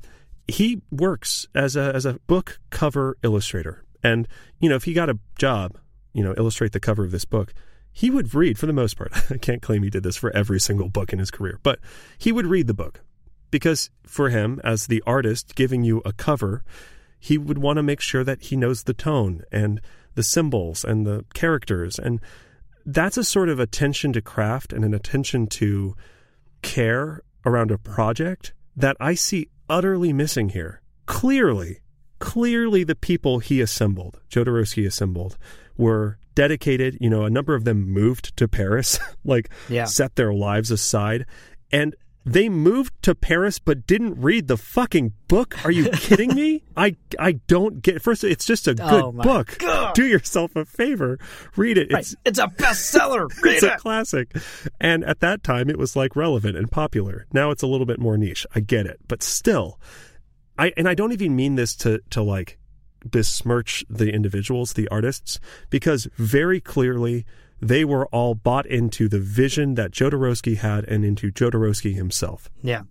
[0.50, 4.28] he works as a as a book cover illustrator, and
[4.58, 5.78] you know, if he got a job,
[6.12, 7.52] you know, illustrate the cover of this book.
[7.92, 9.10] He would read for the most part.
[9.30, 11.80] I can't claim he did this for every single book in his career, but
[12.18, 13.00] he would read the book
[13.50, 16.62] because for him, as the artist giving you a cover,
[17.18, 19.80] he would want to make sure that he knows the tone and
[20.14, 21.98] the symbols and the characters.
[21.98, 22.20] And
[22.86, 25.94] that's a sort of attention to craft and an attention to
[26.62, 30.82] care around a project that I see utterly missing here.
[31.06, 31.80] Clearly,
[32.18, 35.38] clearly the people he assembled, Jodorowsky assembled,
[35.78, 36.98] were dedicated.
[37.00, 39.84] You know, a number of them moved to Paris, like Yeah.
[39.86, 41.24] set their lives aside.
[41.72, 41.94] And
[42.24, 45.56] they moved to Paris but didn't read the fucking book.
[45.64, 46.62] Are you kidding me?
[46.76, 49.56] I I don't get first it's just a good Oh book.
[49.58, 49.94] God.
[49.94, 51.18] Do yourself a favor.
[51.56, 51.92] Read it.
[51.92, 52.00] Right.
[52.00, 53.28] It's It's a bestseller.
[53.44, 54.36] It's a classic.
[54.80, 57.26] And at that time it was like relevant and popular.
[57.32, 58.46] Now it's a little bit more niche.
[58.54, 59.00] I get it.
[59.08, 59.80] But still
[60.58, 62.58] I and I don't even mean this to to like
[63.04, 65.40] besmirch the individuals, the artists,
[65.70, 67.24] because very clearly
[67.60, 72.50] they were all bought into the vision that Jodorowsky had and into Jodorowsky himself.
[72.62, 72.82] Yeah.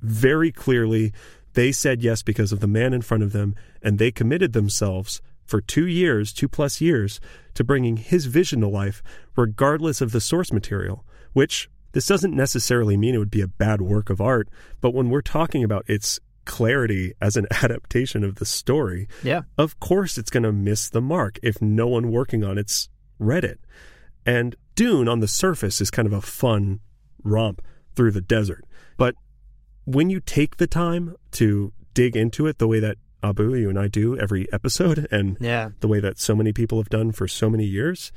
[0.00, 1.12] Very clearly,
[1.54, 5.20] they said yes because of the man in front of them, and they committed themselves
[5.44, 7.20] for two years, two plus years,
[7.54, 9.02] to bringing his vision to life,
[9.36, 13.80] regardless of the source material, which this doesn't necessarily mean it would be a bad
[13.80, 14.48] work of art,
[14.80, 19.42] but when we're talking about its clarity as an adaptation of the story, Yeah.
[19.56, 22.88] of course it's going to miss the mark if no one working on it's
[23.18, 23.58] read it.
[24.26, 26.80] And Dune on the surface is kind of a fun
[27.22, 27.62] romp
[27.94, 28.64] through the desert.
[28.98, 29.14] But
[29.84, 33.78] when you take the time to dig into it the way that Abu, you and
[33.78, 35.70] I do every episode, and Yeah.
[35.80, 38.12] the way that so many people have done for so many years,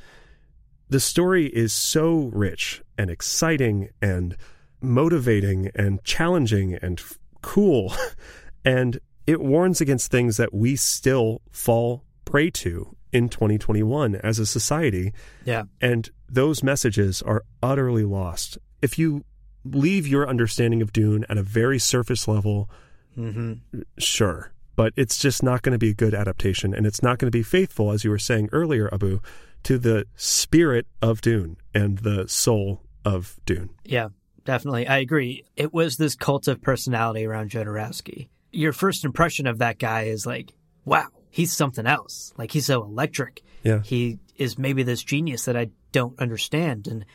[0.90, 4.36] the story is so rich and exciting and
[4.82, 7.94] motivating and challenging and f- cool.
[8.66, 14.46] and it warns against things that we still fall prey to in 2021 as a
[14.46, 15.14] society.
[15.46, 15.64] Yeah.
[15.82, 18.58] And those messages are utterly lost.
[18.82, 19.24] If you
[19.66, 22.70] leave your understanding of Dune at a very surface level,
[23.16, 23.54] hmm
[23.98, 24.52] sure.
[24.76, 26.74] But it's just not going to be a good adaptation.
[26.74, 29.20] And it's not going to be faithful, as you were saying earlier, Abu,
[29.64, 33.72] to the spirit of Dune and the soul of Dune.
[33.84, 34.08] Yeah,
[34.46, 34.88] definitely.
[34.88, 35.44] I agree.
[35.58, 38.30] It was this cult of personality around Jodorowsky.
[38.54, 40.54] Your first impression of that guy is like,
[40.86, 42.34] wow, he's something else.
[42.38, 43.42] Like he's so electric.
[43.64, 43.82] Yeah.
[43.84, 46.88] He is maybe this genius that I don't understand.
[46.88, 47.06] And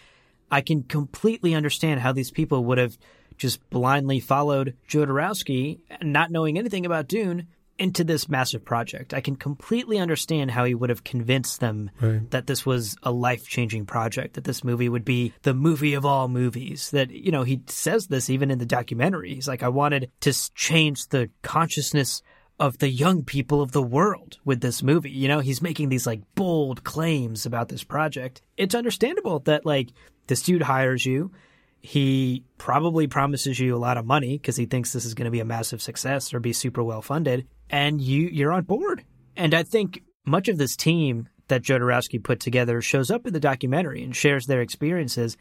[0.50, 2.96] I can completely understand how these people would have
[3.36, 9.12] just blindly followed Jodorowsky, not knowing anything about Dune, into this massive project.
[9.12, 12.30] I can completely understand how he would have convinced them Right.
[12.30, 16.06] that this was a life changing project, that this movie would be the movie of
[16.06, 16.92] all movies.
[16.92, 19.34] That, you know, he says this even in the documentary.
[19.34, 22.22] He's like, I wanted to change the consciousness
[22.58, 25.10] of the young people of the world with this movie.
[25.10, 28.42] You know, he's making these like bold claims about this project.
[28.56, 29.90] It's understandable that like
[30.26, 31.32] this dude hires you.
[31.80, 35.30] He probably promises you a lot of money because he thinks this is going to
[35.30, 39.04] be a massive success or be super well funded, and you you're on board.
[39.36, 43.40] And I think much of this team that Jodorowsky put together shows up in the
[43.40, 45.36] documentary and shares their experiences.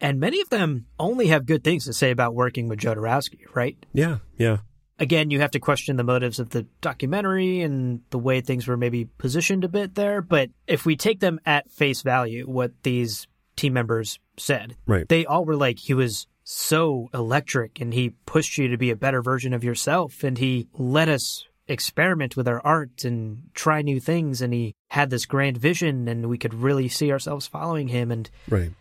[0.00, 3.76] And many of them only have good things to say about working with Jodorowsky, right?
[3.92, 4.18] Yeah.
[4.36, 4.58] Yeah.
[4.98, 8.76] Again, you have to question the motives of the documentary and the way things were
[8.76, 10.22] maybe positioned a bit there.
[10.22, 13.26] But if we take them at face value, what these
[13.56, 15.08] team members said, Right.
[15.08, 18.96] they all were like, he was so electric and he pushed you to be a
[18.96, 23.98] better version of yourself and he let us experiment with our art and try new
[23.98, 28.10] things and he had this grand vision and we could really see ourselves following him
[28.10, 28.72] and Right.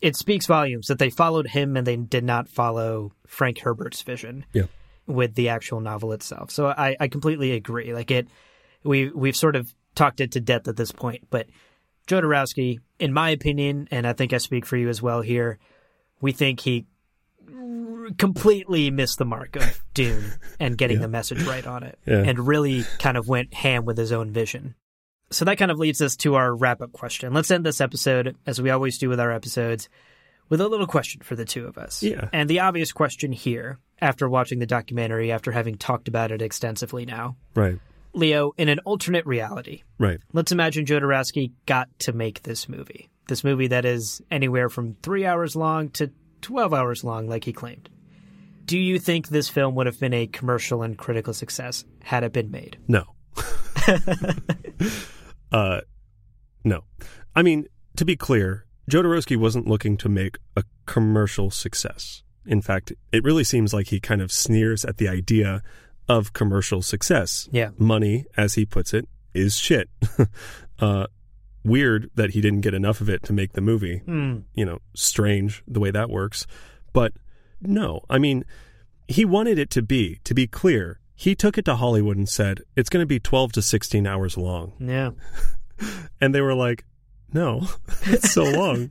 [0.00, 4.46] it speaks volumes that they followed him and they did not follow Frank Herbert's vision
[4.52, 4.66] Yeah.
[5.10, 6.50] With the actual novel itself.
[6.50, 7.92] So I, I completely agree.
[7.92, 8.28] Like it,
[8.84, 11.24] we we've sort of talked it to death at this point.
[11.30, 11.46] But
[12.06, 15.58] Jodorowsky, in my opinion, and I think I speak for you as well here,
[16.20, 16.86] we think he
[18.18, 21.02] completely missed the mark of Dune and getting Yeah.
[21.02, 22.22] the message right on it, Yeah.
[22.24, 24.74] and really kind of went ham with his own vision.
[25.30, 27.32] So that kind of leads us to our wrap up question.
[27.32, 29.88] Let's end this episode, as we always do with our episodes,
[30.48, 32.02] with a little question for the two of us.
[32.02, 32.28] Yeah.
[32.32, 37.06] And the obvious question here, after watching the documentary, after having talked about it extensively
[37.06, 37.36] now.
[37.54, 37.78] Right.
[38.12, 40.18] Leo, in an alternate reality, Right.
[40.32, 43.08] let's imagine Jodorowsky got to make this movie.
[43.28, 46.10] This movie that is anywhere from three hours long to
[46.42, 47.88] 12 hours long, like he claimed.
[48.64, 52.32] Do you think this film would have been a commercial and critical success had it
[52.32, 52.78] been made?
[52.88, 53.04] No.
[55.52, 55.80] uh,
[56.64, 56.84] no.
[57.34, 62.22] I mean, to be clear, Jodorowsky wasn't looking to make a commercial success.
[62.46, 65.62] In fact, it really seems like he kind of sneers at the idea
[66.08, 67.48] of commercial success.
[67.52, 67.70] Yeah.
[67.78, 69.88] Money, as he puts it, is shit.
[70.78, 71.06] uh,
[71.64, 73.98] weird that he didn't get enough of it to make the movie.
[73.98, 74.38] Hmm.
[74.54, 76.46] You know, strange the way that works.
[76.92, 77.12] But
[77.60, 78.44] no, I mean,
[79.06, 82.62] he wanted it to be, to be clear, he took it to Hollywood and said,
[82.76, 84.72] it's going to be 12 to 16 hours long.
[84.78, 85.10] Yeah.
[86.20, 86.84] And they were like,
[87.32, 87.66] no,
[88.02, 88.90] it's so long.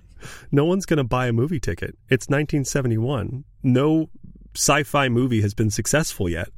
[0.52, 1.98] No one's going to buy a movie ticket.
[2.10, 3.44] It's 1971.
[3.64, 4.10] No
[4.56, 6.50] sci fi movie has been successful yet.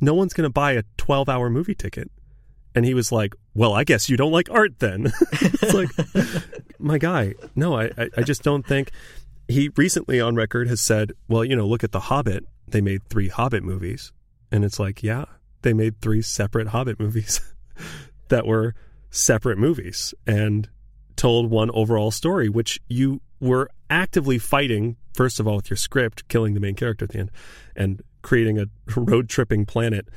[0.00, 2.10] No one's going to buy a 12 hour movie ticket.
[2.74, 5.06] And he was like, well, I guess you don't like art then.
[5.32, 5.88] it's like,
[6.78, 8.90] my guy, no, I, I, I just don't think.
[9.48, 12.44] He recently on record has said, well, you know, look at The Hobbit.
[12.68, 14.12] They made three Hobbit movies.
[14.52, 15.24] And it's like, yeah,
[15.62, 17.40] they made three separate Hobbit movies
[18.28, 18.74] that were
[19.10, 20.68] separate movies and
[21.16, 26.26] told one overall story, which you were actively fighting, first of all, with your script,
[26.28, 27.30] killing the main character at the end,
[27.74, 30.08] and creating a road tripping planet.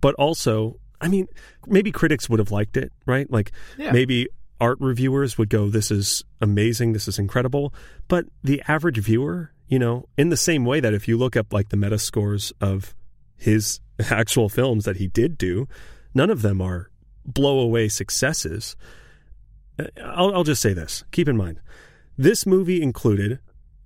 [0.00, 1.26] But also, I mean,
[1.66, 3.30] maybe critics would have liked it, right?
[3.30, 3.92] Like Yeah.
[3.92, 4.28] maybe
[4.60, 7.72] art reviewers would go, This is amazing, this is incredible.
[8.08, 11.52] But the average viewer, you know, in the same way that if you look up
[11.52, 12.94] like the meta scores of
[13.36, 13.80] his
[14.10, 15.68] actual films that he did do,
[16.14, 16.90] none of them are
[17.24, 18.74] blow away successes.
[20.04, 21.60] I'll, I'll just say this keep in mind,
[22.16, 23.38] this movie included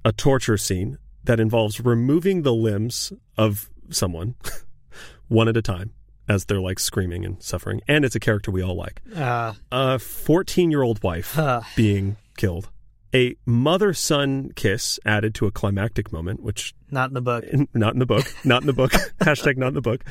[0.05, 4.35] a torture scene that involves removing the limbs of someone
[5.29, 5.93] one at a time
[6.29, 7.81] as they're like screaming and suffering.
[7.89, 9.01] And it's a character we all like.
[9.15, 11.61] Uh, A 14 year old wife Huh.
[11.77, 12.71] being killed.
[13.15, 17.45] A mother son kiss added to a climactic moment, which not in the book.
[17.75, 20.03] not in the book, not in the book, hashtag not in the book,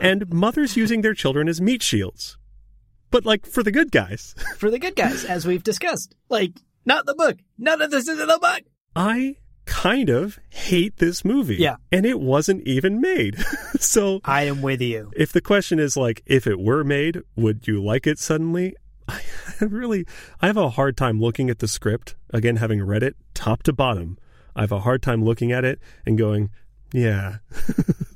[0.00, 2.36] and mothers using their children as meat shields.
[3.10, 4.34] But like for the good guys.
[4.58, 6.14] For the good guys, as we've discussed.
[6.28, 6.52] Like,
[6.84, 7.38] not the book.
[7.56, 8.62] None of this is in the book.
[8.96, 9.36] I
[9.66, 11.56] kind of hate this movie.
[11.56, 11.76] Yeah.
[11.92, 13.38] And it wasn't even made.
[13.78, 15.12] so I am with you.
[15.16, 18.74] if the question is like, if it were made, would you like it suddenly?
[19.08, 19.20] I
[19.60, 20.06] really,
[20.40, 23.72] I have a hard time looking at the script, again, having read it top to
[23.72, 24.18] bottom.
[24.56, 26.50] I have a hard time looking at it and going,
[26.92, 27.38] yeah,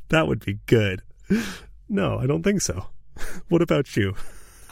[0.09, 1.03] that would be good.
[1.89, 2.87] No, I don't think so.
[3.49, 4.15] What about you?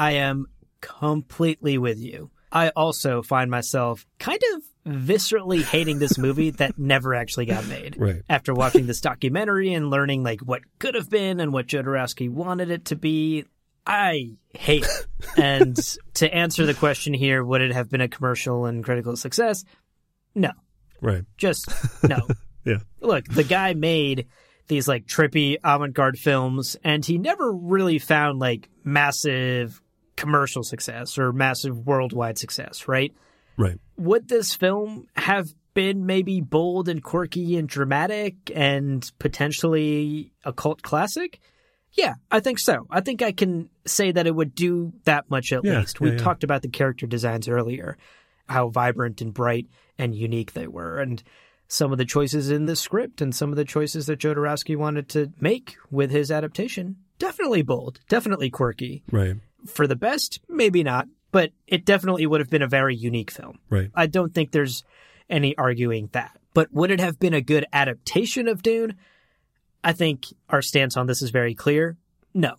[0.00, 0.46] I am
[0.80, 2.30] completely with you.
[2.50, 7.96] I also find myself kind of viscerally hating this movie that never actually got made.
[8.00, 8.22] Right.
[8.30, 12.70] After watching this documentary and learning like what could have been and what Jodorowsky wanted
[12.70, 13.44] it to be,
[13.86, 15.06] I hate it.
[15.36, 15.76] and
[16.14, 19.64] to answer the question here, would it have been a commercial and critical success?
[20.34, 20.52] No.
[21.02, 21.24] Right.
[21.36, 21.68] Just
[22.08, 22.26] no.
[22.64, 22.78] Yeah.
[23.00, 24.28] Look, the guy made
[24.66, 29.82] these like trippy avant-garde films and he never really found like massive
[30.20, 33.12] commercial success or massive worldwide success, right?
[33.56, 33.78] Right.
[33.96, 40.82] Would this film have been maybe bold and quirky and dramatic and potentially a cult
[40.82, 41.40] classic?
[41.92, 42.86] Yeah, I think so.
[42.90, 46.00] I think I can say that it would do that much at Yeah, least.
[46.00, 46.22] We yeah, yeah.
[46.22, 47.96] talked about the character designs earlier,
[48.48, 49.66] how vibrant and bright
[49.98, 51.22] and unique they were, and
[51.66, 55.08] some of the choices in the script and some of the choices that Jodorowsky wanted
[55.10, 56.96] to make with his adaptation.
[57.18, 59.02] Definitely bold, definitely quirky.
[59.10, 59.36] Right.
[59.66, 63.58] For the best, maybe not, but it definitely would have been a very unique film.
[63.68, 63.90] Right.
[63.94, 64.84] I don't think there's
[65.28, 66.38] any arguing that.
[66.54, 68.96] But would it have been a good adaptation of Dune?
[69.84, 71.96] I think our stance on this is very clear.
[72.34, 72.56] No.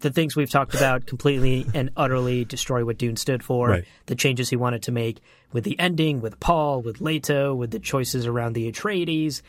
[0.00, 3.68] The things we've talked about completely and utterly destroy what Dune stood for.
[3.68, 3.84] Right.
[4.06, 5.20] The changes he wanted to make
[5.52, 9.40] with the ending, with Paul, with Leto, with the choices around the Atreides.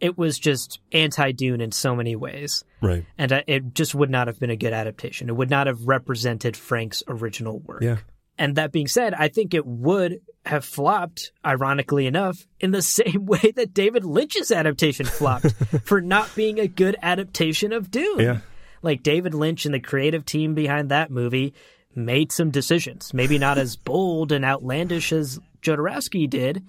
[0.00, 2.64] It was just anti Dune in so many ways.
[2.80, 3.04] Right.
[3.18, 5.28] And uh, it just would not have been a good adaptation.
[5.28, 7.82] It would not have represented Frank's original work.
[7.82, 7.98] Yeah.
[8.38, 13.26] And that being said, I think it would have flopped, ironically enough, in the same
[13.26, 15.52] way that David Lynch's adaptation flopped
[15.84, 18.20] for not being a good adaptation of Dune.
[18.20, 18.38] Yeah.
[18.82, 21.52] Like David Lynch and the creative team behind that movie
[21.94, 26.64] made some decisions, maybe not as bold and outlandish as Jodorowsky did,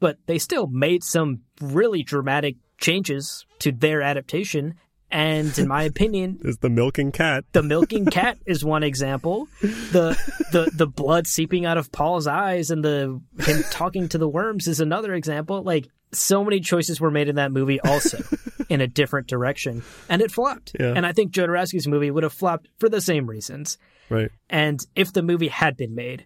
[0.00, 4.74] but they still made some really dramatic changes to their adaptation
[5.10, 7.44] And in my opinion, Is the milking cat.
[7.52, 9.48] the milking cat is one example.
[9.62, 10.16] The
[10.52, 14.68] the the blood seeping out of Paul's eyes and the him talking to the worms
[14.68, 15.62] is another example.
[15.62, 18.18] Like so many choices were made in that movie also
[18.68, 19.82] in a different direction.
[20.08, 20.76] And it flopped.
[20.78, 20.92] Yeah.
[20.94, 23.78] And I think Jodorowsky's movie would have flopped for the same reasons.
[24.10, 24.30] Right.
[24.50, 26.24] And if the movie had been made,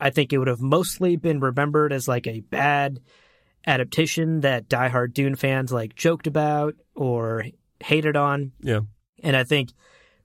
[0.00, 3.00] I think it would have mostly been remembered as like a bad
[3.66, 7.46] adaptation that diehard Dune fans like joked about or
[7.80, 8.52] hated on.
[8.60, 8.80] Yeah.
[9.22, 9.70] And I think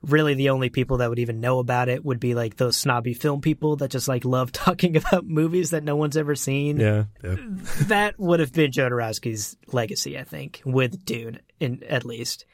[0.02, 3.14] really the only people that would even know about it would be like those snobby
[3.14, 6.80] film people that just like love talking about movies that no one's ever seen.
[6.80, 7.06] Yeah.
[7.24, 7.36] Yeah.
[7.84, 12.46] That would have been Jodorowsky's legacy, I think, with Dune, in at least.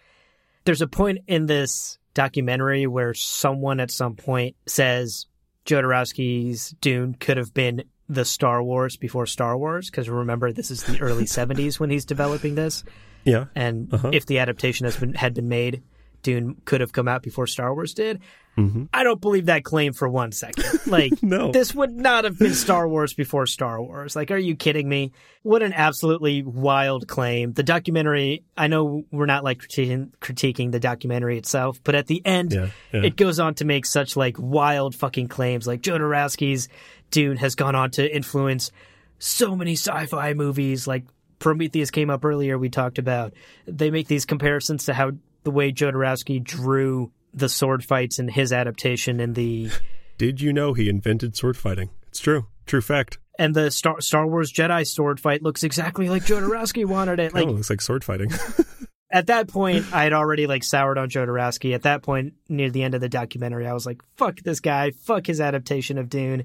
[0.65, 5.27] There's a point in this documentary where someone at some point says
[5.67, 10.83] Jodorowsky's Dune could have been the Star Wars before Star Wars, because remember this is
[10.83, 12.83] the early 70s when he's developing this.
[13.25, 13.45] Yeah.
[13.55, 14.11] And Uh-huh.
[14.13, 15.83] if the adaptation has been had been made,
[16.23, 18.21] Dune could have come out before Star Wars did.
[18.57, 18.85] Mm-hmm.
[18.91, 20.65] I don't believe that claim for one second.
[20.87, 21.51] Like, No.
[21.51, 24.15] this would not have been Star Wars before Star Wars.
[24.15, 25.11] Like, are you kidding me?
[25.43, 27.53] What an absolutely wild claim.
[27.53, 32.21] The documentary, I know we're not like critiquing, critiquing the documentary itself, but at the
[32.25, 33.03] end, Yeah, yeah.
[33.03, 35.67] it goes on to make such like wild fucking claims.
[35.67, 36.67] Like, Jodorowsky's
[37.11, 38.71] Dune has gone on to influence
[39.19, 41.03] so many sci-fi movies like
[41.39, 43.33] Prometheus came up earlier we talked about
[43.65, 45.11] they make these comparisons to how
[45.43, 49.69] the way Jodorowsky drew the sword fights in his adaptation in the
[50.17, 51.89] Did you know he invented sword fighting?
[52.07, 52.47] It's true.
[52.65, 53.19] True fact.
[53.39, 57.31] and the Star Star Wars Jedi sword fight looks exactly like Jodorowsky wanted it.
[57.33, 58.31] Oh, like, Like oh, looks like sword fighting.
[59.11, 61.73] at that point, I had already like soured on Jodorowsky.
[61.73, 64.91] At that point, near the end of the documentary, I was like, "Fuck this guy!
[64.91, 66.43] Fuck his adaptation of Dune!"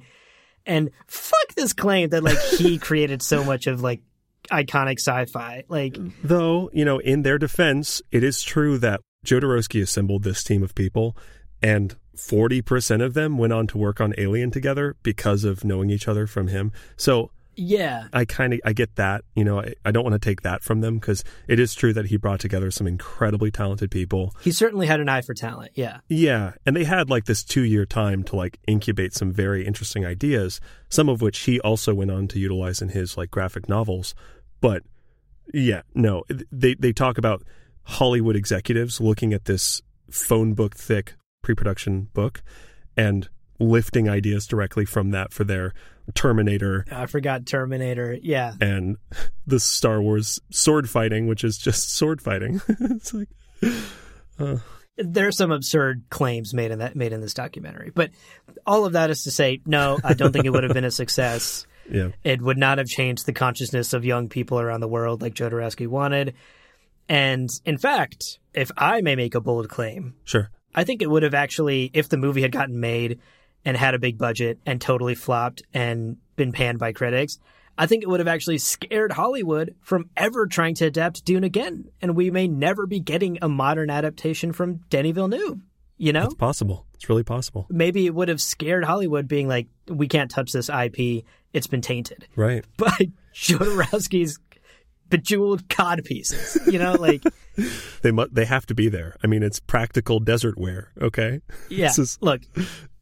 [0.65, 4.03] And fuck this claim that like he created so much of like
[4.51, 5.65] iconic sci-fi.
[5.69, 10.63] Like, Though, you know, in their defense, it is true that Jodorowsky assembled this team
[10.63, 11.17] of people
[11.63, 16.09] and 40% of them went on to work on Alien together because of knowing each
[16.09, 16.73] other from him.
[16.97, 19.25] So yeah, I kind of I get that.
[19.35, 21.93] You know, I, I don't want to take that from them because it is true
[21.93, 24.35] that he brought together some incredibly talented people.
[24.43, 25.73] he certainly had an eye for talent.
[25.75, 29.67] Yeah, Yeah, and they had like this two year time to like incubate some very
[29.67, 33.69] interesting ideas, some of which he also went on to utilize in his like graphic
[33.69, 34.15] novels.
[34.63, 34.83] But
[35.53, 37.43] yeah, no, they they talk about
[37.85, 42.43] Hollywood executives looking at this phone book thick pre production book
[42.97, 43.29] and
[43.59, 45.73] lifting ideas directly from that for their
[46.15, 48.19] Terminator ah, I forgot Terminator.
[48.21, 48.97] Yeah, and
[49.47, 52.61] the Star Wars sword fighting, which is just sword fighting.
[52.69, 53.29] it's like
[54.39, 54.57] uh.
[54.97, 58.11] there's some absurd claims made in that made in this documentary, but
[58.67, 60.91] all of that is to say, no, I don't think it would have been a
[61.03, 61.67] success.
[61.89, 65.35] yeah, It would not have changed the consciousness of young people around the world like
[65.35, 66.35] Jodorowsky wanted.
[67.13, 70.51] And in fact, if I may make a bold claim, sure.
[70.75, 73.19] I think it would have actually, if the movie had gotten made
[73.67, 77.39] and had a big budget and totally flopped and been panned by critics,
[77.77, 81.91] I think it would have actually scared Hollywood from ever trying to adapt Dune again.
[82.01, 85.61] And we may never be getting a modern adaptation from Denis Villeneuve.
[85.99, 86.25] You know?
[86.25, 86.87] It's possible.
[86.95, 87.67] It's really possible.
[87.69, 91.25] Maybe it would have scared Hollywood being like, we can't touch this IP.
[91.53, 92.65] It's been tainted Right.
[92.79, 94.39] by Jodorowsky's
[95.13, 96.59] bejeweled cod pieces.
[96.67, 97.23] You know, like,
[98.03, 99.15] They mu- they have to be there.
[99.23, 100.91] I mean, it's practical desert wear.
[101.01, 102.41] Okay, yeah, This is- look,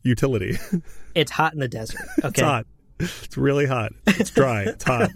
[0.02, 0.58] utility.
[1.14, 2.00] it's hot in the desert.
[2.18, 2.28] Okay.
[2.28, 2.66] It's hot.
[2.98, 3.92] It's really hot.
[4.08, 4.64] It's dry.
[4.64, 5.10] It's hot.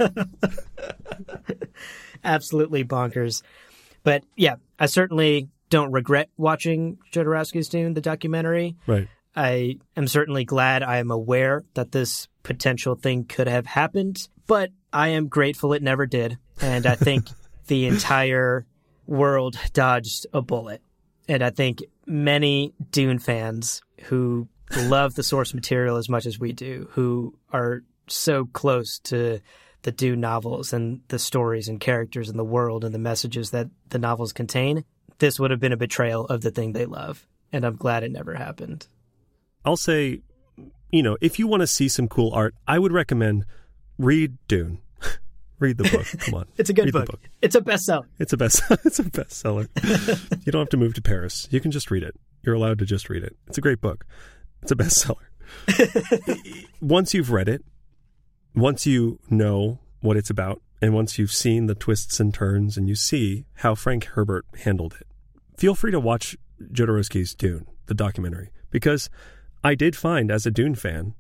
[2.25, 3.43] absolutely bonkers.
[4.03, 8.77] But yeah, I certainly don't regret watching Jodorowsky's Dune, the documentary.
[8.87, 9.09] Right.
[9.37, 14.71] I am certainly glad I am aware that this potential thing could have happened, but
[14.93, 16.39] I am grateful it never did.
[16.61, 17.29] And I think
[17.67, 18.67] the entire
[19.07, 20.83] world dodged a bullet.
[21.29, 26.53] And I think many Dune fans who love the source material as much as we
[26.53, 29.41] do, who are so close to
[29.83, 33.69] the Dune novels and the stories and characters and the world and the messages that
[33.91, 34.85] the novels contain,
[35.19, 37.27] this would have been a betrayal of the thing they love.
[37.53, 38.87] And I'm glad it never happened.
[39.65, 40.23] I'll say,
[40.91, 43.45] you know, if you want to see some cool art, I would recommend
[43.99, 44.79] read Dune.
[45.59, 46.07] Read the book.
[46.21, 46.47] Come on.
[46.57, 47.21] It's a good the book.
[47.43, 48.07] It's a bestseller.
[48.19, 48.63] It's a best.
[48.85, 49.69] it's a bestseller.
[50.47, 51.49] you don't have to move to Paris.
[51.51, 52.15] You can just read it.
[52.43, 53.37] You're allowed to just read it.
[53.47, 54.05] It's a great book.
[54.63, 55.17] It's a bestseller.
[56.81, 57.65] once you've read it,
[58.55, 62.89] once you know what it's about, and once you've seen the twists and turns, and
[62.89, 65.07] you see how Frank Herbert handled it,
[65.57, 69.09] feel free to watch Jodorowsky's Dune, the documentary, because
[69.63, 71.15] I did find as a Dune fan,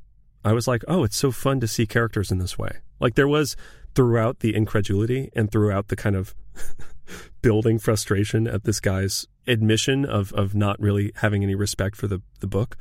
[0.44, 2.78] I was like, oh, it's so fun to see characters in this way.
[3.00, 3.56] Like there was
[3.94, 6.34] throughout the incredulity and throughout the kind of
[7.42, 12.22] building frustration at this guy's admission of of not really having any respect for the
[12.40, 12.76] the book.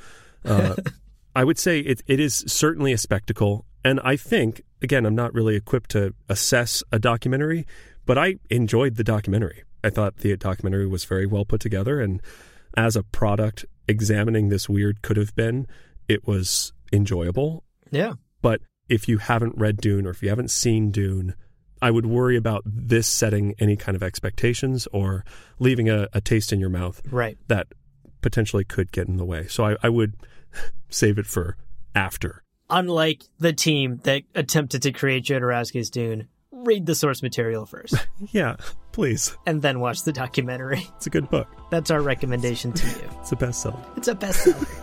[0.46, 0.76] Uh,
[1.36, 5.34] I would say it it is certainly a spectacle, and I think again I'm not
[5.34, 7.66] really equipped to assess a documentary,
[8.06, 9.64] but I enjoyed the documentary.
[9.84, 12.22] I thought the documentary was very well put together, and
[12.76, 15.68] as a product examining this weird could have been,
[16.08, 17.64] it was enjoyable.
[17.92, 18.14] Yeah.
[18.42, 18.62] But
[18.94, 21.34] if you haven't read Dune or if you haven't seen Dune,
[21.82, 25.26] I would worry about this setting any kind of expectations or
[25.60, 27.38] leaving a, a taste in your mouth Right.
[27.48, 27.68] that
[28.22, 29.48] potentially could get in the way.
[29.48, 30.14] So I, I would
[30.90, 31.58] save it for
[31.96, 32.44] after.
[32.70, 37.96] Unlike the team that attempted to create Jodorowsky's Dune, read the source material first
[38.32, 38.56] Yeah,
[38.94, 39.36] please.
[39.46, 40.88] and then watch the documentary.
[40.96, 41.48] It's a good book.
[41.72, 43.10] That's our recommendation to you.
[43.20, 43.98] It's a bestseller.
[43.98, 44.83] It's a bestseller.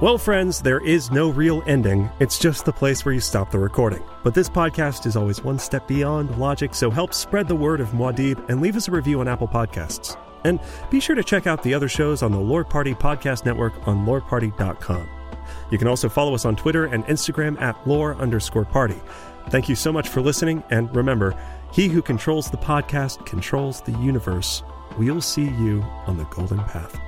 [0.00, 2.08] Well, friends, there is no real ending.
[2.20, 4.02] It's just the place where you stop the recording.
[4.24, 7.90] But this podcast is always one step beyond logic, so help spread the word of
[7.90, 10.16] Muad'Dib and leave us a review on Apple Podcasts.
[10.44, 10.58] And
[10.88, 14.06] be sure to check out the other shows on the Lore Party Podcast Network on
[14.06, 15.06] loreparty.com.
[15.70, 18.98] You can also follow us on Twitter and Instagram at lore underscore party.
[19.50, 21.38] Thank you so much for listening, and remember,
[21.72, 24.62] he who controls the podcast controls the universe.
[24.96, 26.98] We'll see you on the golden path.